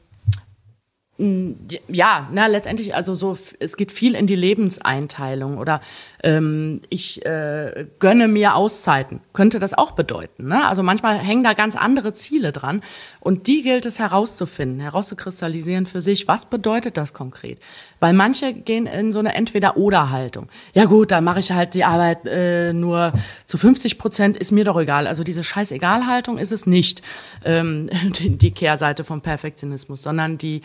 [1.19, 5.81] ja, na letztendlich also so es geht viel in die Lebenseinteilung oder
[6.23, 10.47] ähm, ich äh, gönne mir Auszeiten, könnte das auch bedeuten.
[10.47, 10.67] Ne?
[10.67, 12.83] Also manchmal hängen da ganz andere Ziele dran
[13.19, 16.27] und die gilt es herauszufinden, herauszukristallisieren für sich.
[16.27, 17.57] Was bedeutet das konkret?
[17.99, 20.49] Weil manche gehen in so eine Entweder-Oder-Haltung.
[20.75, 23.11] Ja gut, dann mache ich halt die Arbeit äh, nur
[23.45, 25.07] zu 50 Prozent, ist mir doch egal.
[25.07, 27.01] Also diese Scheiß-Egal-Haltung ist es nicht,
[27.43, 27.89] ähm,
[28.19, 30.61] die, die Kehrseite vom Perfektionismus, sondern die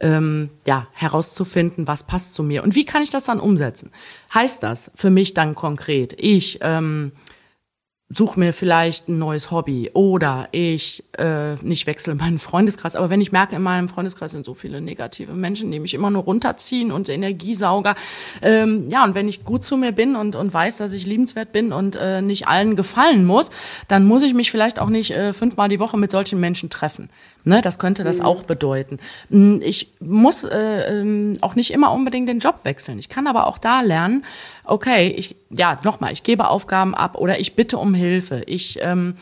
[0.00, 3.90] ähm, ja herauszufinden, was passt zu mir und wie kann ich das dann umsetzen.
[4.34, 7.12] Heißt das für mich dann konkret, ich ähm,
[8.08, 12.94] suche mir vielleicht ein neues Hobby oder ich äh, nicht wechsle meinen Freundeskreis.
[12.94, 16.10] Aber wenn ich merke, in meinem Freundeskreis sind so viele negative Menschen, die mich immer
[16.10, 17.96] nur runterziehen und Energiesauger.
[18.42, 21.50] Ähm, ja, und wenn ich gut zu mir bin und, und weiß, dass ich liebenswert
[21.50, 23.50] bin und äh, nicht allen gefallen muss,
[23.88, 27.10] dann muss ich mich vielleicht auch nicht äh, fünfmal die Woche mit solchen Menschen treffen.
[27.42, 28.24] Ne, das könnte das mhm.
[28.24, 28.98] auch bedeuten.
[29.30, 32.98] Hm, ich muss äh, ähm, auch nicht immer unbedingt den Job wechseln.
[32.98, 34.24] Ich kann aber auch da lernen,
[34.64, 38.42] okay, ich, ja, nochmal, ich gebe Aufgaben ab oder ich bitte um Hilfe.
[38.46, 39.16] Ich ähm,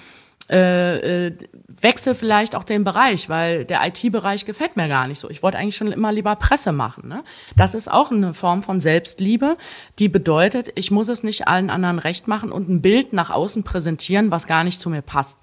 [0.50, 1.36] äh, äh,
[1.68, 5.30] wechsle vielleicht auch den Bereich, weil der IT-Bereich gefällt mir gar nicht so.
[5.30, 7.08] Ich wollte eigentlich schon immer lieber Presse machen.
[7.08, 7.24] Ne?
[7.56, 9.56] Das ist auch eine Form von Selbstliebe,
[9.98, 13.64] die bedeutet, ich muss es nicht allen anderen recht machen und ein Bild nach außen
[13.64, 15.38] präsentieren, was gar nicht zu mir passt.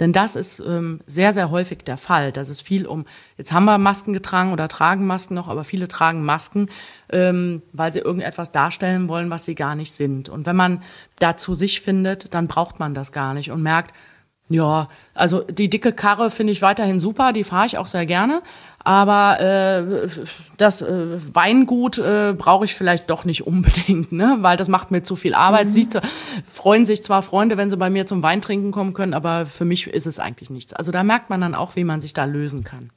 [0.00, 2.32] Denn das ist ähm, sehr, sehr häufig der Fall.
[2.32, 3.06] Das ist viel um,
[3.38, 6.68] jetzt haben wir Masken getragen oder tragen Masken noch, aber viele tragen Masken,
[7.10, 10.28] ähm, weil sie irgendetwas darstellen wollen, was sie gar nicht sind.
[10.28, 10.82] Und wenn man
[11.18, 13.94] dazu sich findet, dann braucht man das gar nicht und merkt,
[14.48, 18.42] ja, also die dicke Karre finde ich weiterhin super, die fahre ich auch sehr gerne.
[18.78, 20.08] Aber äh,
[20.58, 24.38] das äh, Weingut äh, brauche ich vielleicht doch nicht unbedingt, ne?
[24.42, 25.66] weil das macht mir zu viel Arbeit.
[25.66, 25.70] Mhm.
[25.72, 25.88] Sie
[26.46, 29.64] freuen sich zwar Freunde, wenn sie bei mir zum Wein trinken kommen können, aber für
[29.64, 30.72] mich ist es eigentlich nichts.
[30.72, 32.90] Also da merkt man dann auch, wie man sich da lösen kann.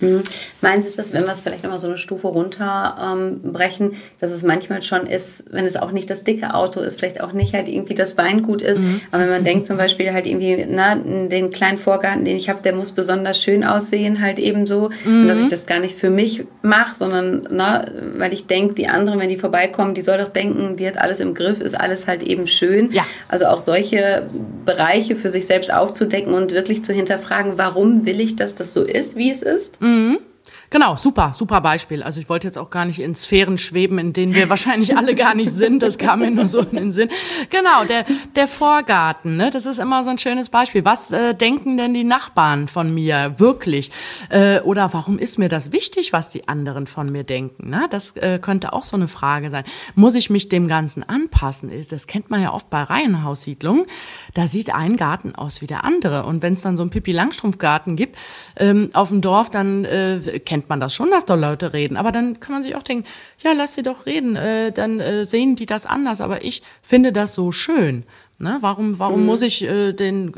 [0.00, 0.24] Hm.
[0.60, 4.32] Meinen Sie es, dass wenn wir es vielleicht nochmal so eine Stufe runterbrechen, ähm, dass
[4.32, 7.54] es manchmal schon ist, wenn es auch nicht das dicke Auto ist, vielleicht auch nicht
[7.54, 9.00] halt irgendwie das Weingut ist, mhm.
[9.12, 12.60] aber wenn man denkt zum Beispiel halt irgendwie, na, den kleinen Vorgarten, den ich habe,
[12.60, 15.28] der muss besonders schön aussehen, halt eben so, mhm.
[15.28, 17.84] dass ich das gar nicht für mich mache, sondern na,
[18.16, 21.20] weil ich denke, die anderen, wenn die vorbeikommen, die soll doch denken, die hat alles
[21.20, 22.90] im Griff, ist alles halt eben schön.
[22.90, 23.06] Ja.
[23.28, 24.26] Also auch solche
[24.64, 28.82] Bereiche für sich selbst aufzudecken und wirklich zu hinterfragen, warum will ich, dass das so
[28.82, 29.78] ist, wie es ist?
[29.84, 30.33] Mhm.
[30.70, 32.02] Genau, super, super Beispiel.
[32.02, 35.14] Also ich wollte jetzt auch gar nicht in Sphären schweben, in denen wir wahrscheinlich alle
[35.14, 35.82] gar nicht sind.
[35.82, 37.08] Das kam mir nur so in den Sinn.
[37.50, 38.04] Genau, der,
[38.34, 39.50] der Vorgarten, ne?
[39.50, 40.84] das ist immer so ein schönes Beispiel.
[40.84, 43.90] Was äh, denken denn die Nachbarn von mir wirklich?
[44.30, 47.70] Äh, oder warum ist mir das wichtig, was die anderen von mir denken?
[47.70, 47.86] Ne?
[47.90, 49.64] Das äh, könnte auch so eine Frage sein.
[49.94, 51.70] Muss ich mich dem Ganzen anpassen?
[51.90, 53.86] Das kennt man ja oft bei Reihenhaussiedlungen.
[54.34, 56.24] Da sieht ein Garten aus wie der andere.
[56.24, 58.16] Und wenn es dann so einen Pippi-Langstrumpf-Garten gibt
[58.56, 61.96] ähm, auf dem Dorf, dann äh, kennt man das schon, dass da Leute reden.
[61.96, 63.08] Aber dann kann man sich auch denken,
[63.42, 64.36] ja, lass sie doch reden.
[64.36, 66.20] Äh, dann äh, sehen die das anders.
[66.20, 68.04] Aber ich finde das so schön.
[68.38, 68.58] Ne?
[68.60, 69.26] Warum, warum mhm.
[69.26, 70.32] muss ich äh, den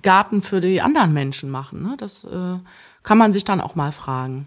[0.00, 1.82] Garten für die anderen Menschen machen?
[1.82, 1.96] Ne?
[1.98, 2.58] Das äh,
[3.02, 4.46] kann man sich dann auch mal fragen.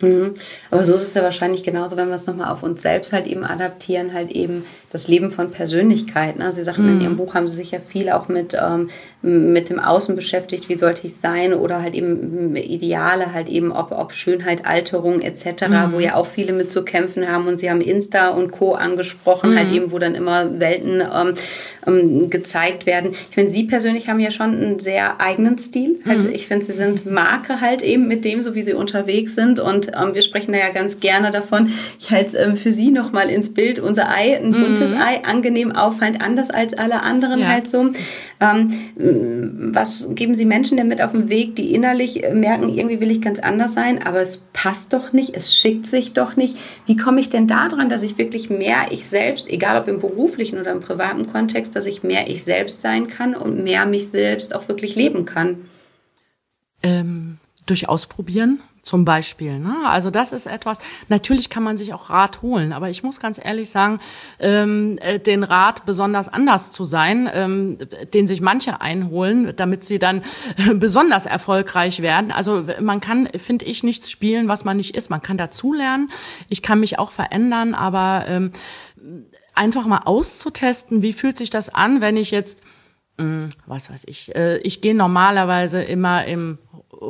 [0.00, 0.34] Mhm.
[0.70, 3.26] Aber so ist es ja wahrscheinlich genauso, wenn wir es nochmal auf uns selbst halt
[3.26, 4.64] eben adaptieren, halt eben
[4.94, 6.40] das Leben von Persönlichkeiten.
[6.40, 6.92] Also Sie sagten, mhm.
[6.92, 8.90] in Ihrem Buch haben Sie sich ja viel auch mit, ähm,
[9.22, 13.90] mit dem Außen beschäftigt, wie sollte ich sein oder halt eben Ideale, halt eben ob,
[13.90, 15.92] ob Schönheit, Alterung etc., mhm.
[15.92, 18.74] wo ja auch viele mit zu kämpfen haben und Sie haben Insta und Co.
[18.74, 19.74] angesprochen, halt mhm.
[19.74, 21.34] eben, wo dann immer Welten ähm,
[21.88, 23.10] ähm, gezeigt werden.
[23.12, 25.98] Ich finde, Sie persönlich haben ja schon einen sehr eigenen Stil.
[26.06, 29.58] Also ich finde, Sie sind Marke halt eben mit dem, so wie Sie unterwegs sind
[29.58, 31.72] und ähm, wir sprechen da ja ganz gerne davon.
[31.98, 35.00] Ich halte ähm, für Sie nochmal ins Bild unser Ei, ein buntes buntes mhm.
[35.00, 37.48] Ei, angenehm auffallend, anders als alle anderen ja.
[37.48, 37.90] halt so.
[38.40, 43.10] Ähm, was geben Sie Menschen denn mit auf den Weg, die innerlich merken, irgendwie will
[43.10, 46.56] ich ganz anders sein, aber es passt doch nicht, es schickt sich doch nicht.
[46.86, 50.00] Wie komme ich denn da dran, dass ich wirklich mehr ich selbst, egal ob im
[50.00, 54.08] beruflichen oder im privaten Kontext, dass ich mehr ich selbst sein kann und mehr mich
[54.08, 55.58] selbst auch wirklich leben kann?
[56.82, 59.58] Ähm, durch Ausprobieren, zum Beispiel.
[59.58, 59.74] Ne?
[59.86, 60.78] Also das ist etwas,
[61.08, 63.98] natürlich kann man sich auch Rat holen, aber ich muss ganz ehrlich sagen,
[64.38, 67.78] ähm, äh, den Rat besonders anders zu sein, ähm,
[68.12, 70.22] den sich manche einholen, damit sie dann
[70.74, 72.30] besonders erfolgreich werden.
[72.30, 75.10] Also man kann, finde ich, nichts spielen, was man nicht ist.
[75.10, 76.10] Man kann dazulernen,
[76.48, 78.52] ich kann mich auch verändern, aber ähm,
[79.54, 82.62] einfach mal auszutesten, wie fühlt sich das an, wenn ich jetzt
[83.18, 86.58] hm, was weiß ich, äh, ich gehe normalerweise immer im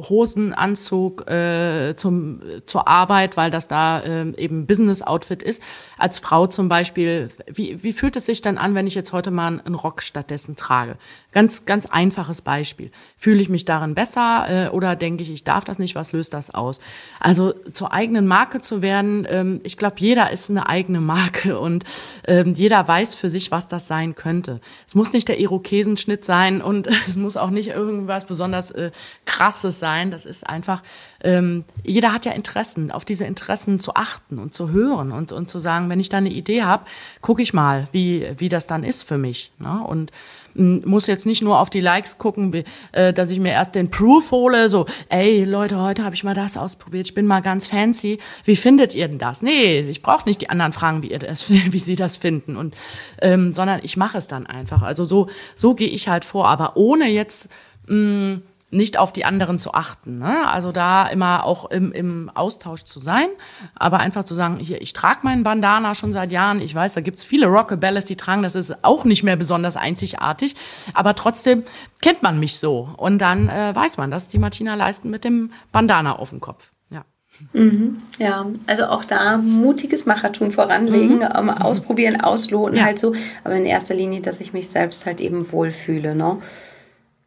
[0.09, 5.63] Hosenanzug äh, zum, zur Arbeit, weil das da äh, eben Business-Outfit ist.
[5.99, 9.31] Als Frau zum Beispiel, wie, wie fühlt es sich dann an, wenn ich jetzt heute
[9.31, 10.97] mal einen Rock stattdessen trage?
[11.33, 12.91] Ganz, ganz einfaches Beispiel.
[13.17, 15.95] Fühle ich mich darin besser äh, oder denke ich, ich darf das nicht?
[15.95, 16.81] Was löst das aus?
[17.19, 21.85] Also zur eigenen Marke zu werden, ähm, ich glaube, jeder ist eine eigene Marke und
[22.27, 24.61] ähm, jeder weiß für sich, was das sein könnte.
[24.87, 28.91] Es muss nicht der Irokesenschnitt sein und es muss auch nicht irgendwas besonders äh,
[29.25, 30.11] krasses sein.
[30.11, 30.83] Das ist einfach,
[31.23, 35.51] ähm, jeder hat ja Interessen, auf diese Interessen zu achten und zu hören und, und
[35.51, 36.87] zu sagen, wenn ich da eine Idee habe,
[37.21, 39.53] gucke ich mal, wie, wie das dann ist für mich.
[39.59, 39.85] Ne?
[39.87, 40.11] Und
[40.55, 44.31] muss jetzt nicht nur auf die Likes gucken, äh, dass ich mir erst den Proof
[44.31, 48.19] hole, so, ey Leute, heute habe ich mal das ausprobiert, ich bin mal ganz fancy.
[48.45, 49.43] Wie findet ihr denn das?
[49.43, 52.75] Nee, ich brauche nicht die anderen fragen, wie ihr das, wie sie das finden und
[53.21, 54.83] ähm, sondern ich mache es dann einfach.
[54.83, 57.51] Also so so gehe ich halt vor, aber ohne jetzt
[57.89, 58.39] mh,
[58.75, 60.19] nicht auf die anderen zu achten.
[60.19, 60.49] Ne?
[60.49, 63.29] Also da immer auch im, im Austausch zu sein,
[63.75, 66.61] aber einfach zu sagen, hier, ich trage meinen Bandana schon seit Jahren.
[66.61, 70.57] Ich weiß, da gibt's viele Rockabelles, die tragen, das ist auch nicht mehr besonders einzigartig,
[70.93, 71.63] aber trotzdem
[72.03, 72.91] kennt man mich so.
[72.97, 76.73] Und dann äh, weiß man, dass die Martina Leisten mit dem Bandana auf dem Kopf.
[76.91, 77.05] Ja.
[77.53, 81.29] Mhm, ja, also auch da mutiges Machertum voranlegen, mhm.
[81.35, 82.85] ähm, ausprobieren, ausloten ja.
[82.85, 83.15] halt so,
[83.45, 86.15] aber in erster Linie, dass ich mich selbst halt eben wohlfühle.
[86.15, 86.39] Ne?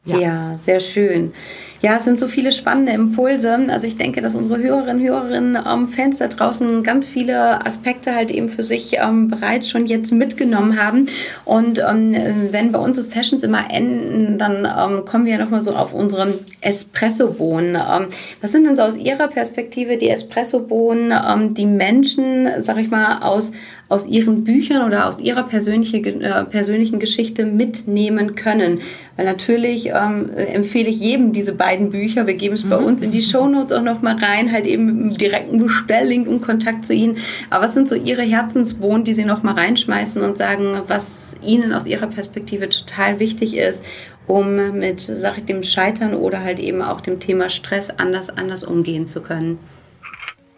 [0.08, 0.18] Ja.
[0.18, 1.34] ja, sehr schön.
[1.80, 3.56] Ja, es sind so viele spannende Impulse.
[3.70, 8.32] Also ich denke, dass unsere Hörerinnen, Hörerinnen, ähm, Fans da draußen ganz viele Aspekte halt
[8.32, 11.06] eben für sich ähm, bereits schon jetzt mitgenommen haben.
[11.46, 12.16] Und ähm,
[12.50, 15.94] wenn bei uns so Sessions immer enden, dann ähm, kommen wir ja nochmal so auf
[15.94, 17.76] unseren Espresso-Bohnen.
[17.76, 18.08] Ähm,
[18.42, 23.20] was sind denn so aus Ihrer Perspektive die Espresso-Bohnen, ähm, die Menschen, sag ich mal,
[23.22, 23.52] aus,
[23.88, 28.80] aus ihren Büchern oder aus ihrer persönliche, äh, persönlichen Geschichte mitnehmen können?
[29.16, 32.28] Weil natürlich empfehle ich jedem diese beiden Bücher.
[32.28, 32.86] Wir geben es bei mhm.
[32.86, 36.42] uns in die Shownotes auch noch mal rein, halt eben mit einem direkten Bestelllink und
[36.42, 37.18] Kontakt zu Ihnen.
[37.50, 41.74] Aber was sind so Ihre Herzenswohnen, die Sie noch mal reinschmeißen und sagen, was Ihnen
[41.74, 43.86] aus Ihrer Perspektive total wichtig ist,
[44.26, 48.64] um mit, sag ich, dem Scheitern oder halt eben auch dem Thema Stress anders, anders
[48.64, 49.60] umgehen zu können?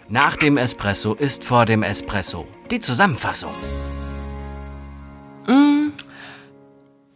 [0.07, 2.47] Nach dem Espresso ist vor dem Espresso.
[2.72, 3.51] Die Zusammenfassung.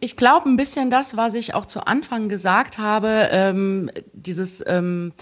[0.04, 5.14] Ich glaube ein bisschen das, was ich auch zu Anfang gesagt habe, ähm, dieses ähm,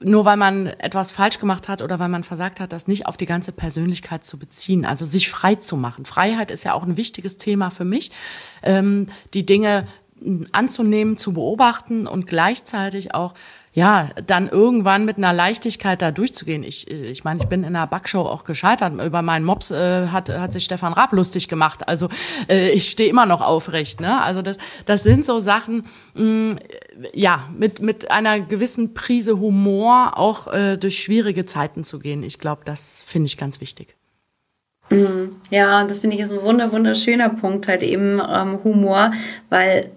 [0.00, 3.16] nur weil man etwas falsch gemacht hat oder weil man versagt hat, das nicht auf
[3.16, 6.04] die ganze Persönlichkeit zu beziehen, also sich frei zu machen.
[6.04, 8.10] Freiheit ist ja auch ein wichtiges Thema für mich,
[8.64, 9.86] ähm, die Dinge
[10.50, 13.34] anzunehmen, zu beobachten und gleichzeitig auch
[13.74, 16.62] ja, dann irgendwann mit einer Leichtigkeit da durchzugehen.
[16.62, 18.92] Ich, ich meine, ich bin in einer Backshow auch gescheitert.
[19.04, 21.88] Über meinen Mops äh, hat, hat sich Stefan Raab lustig gemacht.
[21.88, 22.08] Also
[22.48, 24.00] äh, ich stehe immer noch aufrecht.
[24.00, 24.22] Ne?
[24.22, 26.58] Also das, das sind so Sachen, mh, mm,
[27.14, 32.22] ja, mit, mit einer gewissen Prise Humor auch äh, durch schwierige Zeiten zu gehen.
[32.22, 33.96] Ich glaube, das finde ich ganz wichtig.
[34.90, 39.10] Mm, ja, das finde ich ist ein wunder, wunderschöner Punkt, halt eben ähm, Humor,
[39.50, 39.90] weil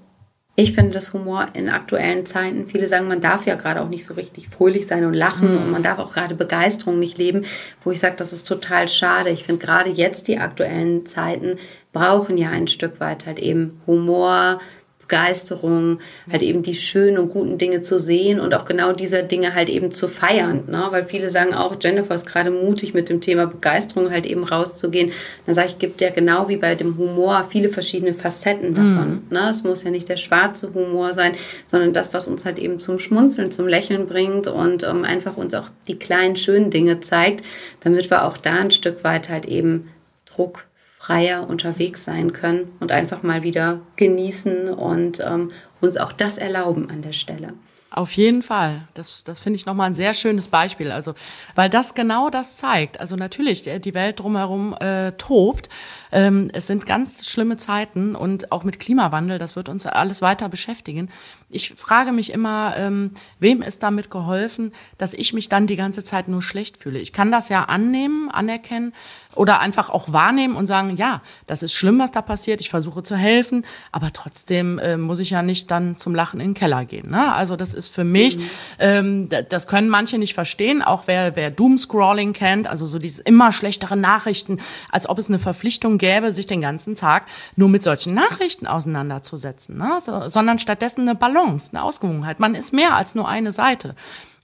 [0.60, 4.04] ich finde das Humor in aktuellen Zeiten, viele sagen, man darf ja gerade auch nicht
[4.04, 5.58] so richtig fröhlich sein und lachen mhm.
[5.58, 7.46] und man darf auch gerade Begeisterung nicht leben,
[7.84, 9.30] wo ich sage, das ist total schade.
[9.30, 11.58] Ich finde gerade jetzt die aktuellen Zeiten
[11.94, 14.60] brauchen ja ein Stück weit halt eben Humor,
[15.08, 16.00] Begeisterung,
[16.30, 19.70] halt eben die schönen und guten Dinge zu sehen und auch genau diese Dinge halt
[19.70, 20.66] eben zu feiern.
[20.68, 20.86] Ne?
[20.90, 25.12] Weil viele sagen auch, Jennifer ist gerade mutig mit dem Thema Begeisterung halt eben rauszugehen.
[25.46, 29.10] Dann sage ich, gibt ja genau wie bei dem Humor viele verschiedene Facetten davon.
[29.10, 29.22] Mhm.
[29.30, 29.50] Ne?
[29.50, 31.36] Es muss ja nicht der schwarze Humor sein,
[31.68, 35.54] sondern das, was uns halt eben zum Schmunzeln, zum Lächeln bringt und ähm, einfach uns
[35.54, 37.46] auch die kleinen schönen Dinge zeigt,
[37.80, 39.90] damit wir auch da ein Stück weit halt eben
[40.26, 40.67] Druck
[41.08, 46.90] freier unterwegs sein können und einfach mal wieder genießen und ähm, uns auch das erlauben
[46.90, 47.54] an der Stelle.
[47.90, 48.90] Auf jeden Fall.
[48.94, 50.92] Das, das finde ich nochmal ein sehr schönes Beispiel.
[50.92, 51.14] Also,
[51.56, 53.00] weil das genau das zeigt.
[53.00, 55.70] Also natürlich, die Welt drumherum äh, tobt.
[56.12, 60.50] Ähm, es sind ganz schlimme Zeiten und auch mit Klimawandel, das wird uns alles weiter
[60.50, 61.10] beschäftigen.
[61.50, 66.04] Ich frage mich immer, ähm, wem ist damit geholfen, dass ich mich dann die ganze
[66.04, 67.00] Zeit nur schlecht fühle?
[67.00, 68.94] Ich kann das ja annehmen, anerkennen
[69.38, 72.60] oder einfach auch wahrnehmen und sagen, ja, das ist schlimm, was da passiert.
[72.60, 76.50] Ich versuche zu helfen, aber trotzdem äh, muss ich ja nicht dann zum Lachen in
[76.50, 77.12] den Keller gehen.
[77.12, 77.34] Ne?
[77.34, 78.50] Also das ist für mich, mhm.
[78.80, 83.54] ähm, das können manche nicht verstehen, auch wer, wer Doomscrolling kennt, also so diese immer
[83.54, 84.60] schlechtere Nachrichten,
[84.92, 87.26] als ob es eine Verpflichtung gäbe, sich den ganzen Tag
[87.56, 90.00] nur mit solchen Nachrichten auseinanderzusetzen, ne?
[90.02, 92.40] so, sondern stattdessen eine Balance, eine Ausgewogenheit.
[92.40, 93.96] Man ist mehr als nur eine Seite.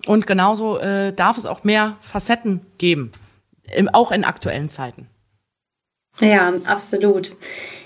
[0.05, 3.11] Und genauso äh, darf es auch mehr Facetten geben,
[3.63, 5.07] im, auch in aktuellen Zeiten.
[6.19, 7.35] Ja, absolut.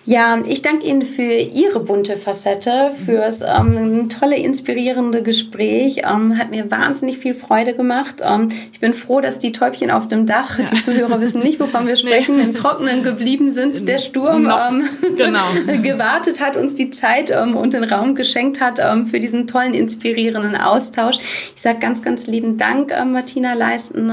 [0.09, 6.03] Ja, ich danke Ihnen für Ihre bunte Facette, fürs ähm, tolle, inspirierende Gespräch.
[6.09, 8.21] Ähm, hat mir wahnsinnig viel Freude gemacht.
[8.25, 10.65] Ähm, ich bin froh, dass die Täubchen auf dem Dach, ja.
[10.71, 12.43] die Zuhörer wissen nicht, wovon wir sprechen, nee.
[12.43, 13.85] im Trockenen geblieben sind.
[13.89, 14.87] Der Sturm ähm,
[15.17, 15.41] genau.
[15.83, 19.73] gewartet hat, uns die Zeit ähm, und den Raum geschenkt hat ähm, für diesen tollen,
[19.73, 21.17] inspirierenden Austausch.
[21.53, 24.09] Ich sage ganz, ganz lieben Dank, Martina Leisten.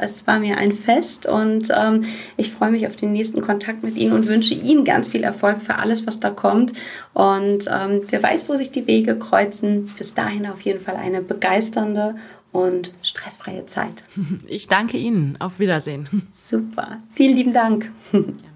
[0.00, 1.70] Es war mir ein Fest und
[2.36, 5.33] ich freue mich auf den nächsten Kontakt mit Ihnen und wünsche Ihnen ganz viel Erfolg
[5.34, 6.72] Erfolg für alles, was da kommt.
[7.12, 9.90] Und ähm, wer weiß, wo sich die Wege kreuzen.
[9.98, 12.14] Bis dahin auf jeden Fall eine begeisternde
[12.52, 14.02] und stressfreie Zeit.
[14.46, 15.36] Ich danke Ihnen.
[15.40, 16.06] Auf Wiedersehen.
[16.30, 16.98] Super.
[17.14, 17.90] Vielen lieben Dank.
[18.12, 18.20] Ja.